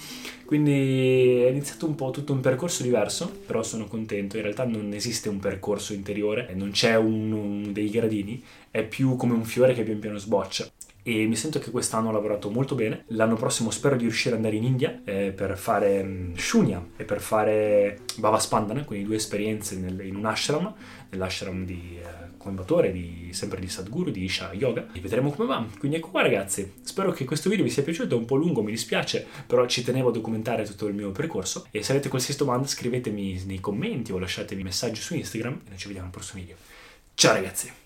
Quindi 0.44 1.42
è 1.42 1.48
iniziato 1.48 1.86
un 1.86 1.96
po' 1.96 2.10
tutto 2.10 2.32
un 2.32 2.40
percorso 2.40 2.84
diverso, 2.84 3.28
però 3.44 3.64
sono 3.64 3.86
contento. 3.86 4.36
In 4.36 4.42
realtà 4.42 4.64
non 4.64 4.92
esiste 4.92 5.28
un 5.28 5.40
percorso 5.40 5.92
interiore, 5.92 6.52
non 6.54 6.70
c'è 6.70 6.96
un, 6.96 7.32
un 7.32 7.72
dei 7.72 7.90
gradini, 7.90 8.42
è 8.70 8.84
più 8.84 9.16
come 9.16 9.34
un 9.34 9.44
fiore 9.44 9.74
che 9.74 9.82
pian 9.82 9.98
piano 9.98 10.18
sboccia 10.18 10.70
e 11.08 11.24
mi 11.26 11.36
sento 11.36 11.60
che 11.60 11.70
quest'anno 11.70 12.08
ho 12.08 12.12
lavorato 12.12 12.50
molto 12.50 12.74
bene. 12.74 13.04
L'anno 13.10 13.36
prossimo 13.36 13.70
spero 13.70 13.94
di 13.94 14.02
riuscire 14.02 14.30
ad 14.30 14.38
andare 14.38 14.56
in 14.56 14.64
India 14.64 15.02
eh, 15.04 15.30
per 15.30 15.56
fare 15.56 16.00
um, 16.00 16.34
Shunya 16.34 16.84
e 16.96 17.04
per 17.04 17.20
fare 17.20 18.00
Bhava 18.16 18.40
Spandana, 18.40 18.82
quindi 18.82 19.06
due 19.06 19.14
esperienze 19.14 19.76
nel, 19.76 20.00
in 20.00 20.16
un 20.16 20.26
ashram, 20.26 20.74
nell'ashram 21.10 21.64
di 21.64 21.96
eh, 22.02 22.25
Coimbatore, 22.46 22.92
di, 22.92 23.30
sempre 23.32 23.60
di 23.60 23.68
Sadhguru, 23.68 24.10
di 24.10 24.22
Isha 24.24 24.52
Yoga 24.52 24.86
e 24.92 25.00
vedremo 25.00 25.30
come 25.30 25.48
va. 25.48 25.66
Quindi 25.78 25.98
ecco 25.98 26.10
qua 26.10 26.22
ragazzi, 26.22 26.74
spero 26.82 27.10
che 27.10 27.24
questo 27.24 27.48
video 27.48 27.64
vi 27.64 27.70
sia 27.70 27.82
piaciuto, 27.82 28.14
è 28.14 28.18
un 28.18 28.24
po' 28.24 28.36
lungo, 28.36 28.62
mi 28.62 28.70
dispiace, 28.70 29.26
però 29.46 29.66
ci 29.66 29.82
tenevo 29.82 30.08
a 30.08 30.12
documentare 30.12 30.64
tutto 30.64 30.86
il 30.86 30.94
mio 30.94 31.10
percorso 31.10 31.66
e 31.70 31.82
se 31.82 31.92
avete 31.92 32.08
qualsiasi 32.08 32.38
domanda 32.38 32.66
scrivetemi 32.66 33.42
nei 33.44 33.60
commenti 33.60 34.12
o 34.12 34.18
lasciatemi 34.18 34.62
messaggi 34.62 35.00
su 35.00 35.14
Instagram 35.14 35.60
e 35.64 35.68
noi 35.70 35.78
ci 35.78 35.86
vediamo 35.86 36.06
al 36.06 36.12
prossimo 36.12 36.40
video. 36.40 36.56
Ciao 37.14 37.32
ragazzi! 37.32 37.85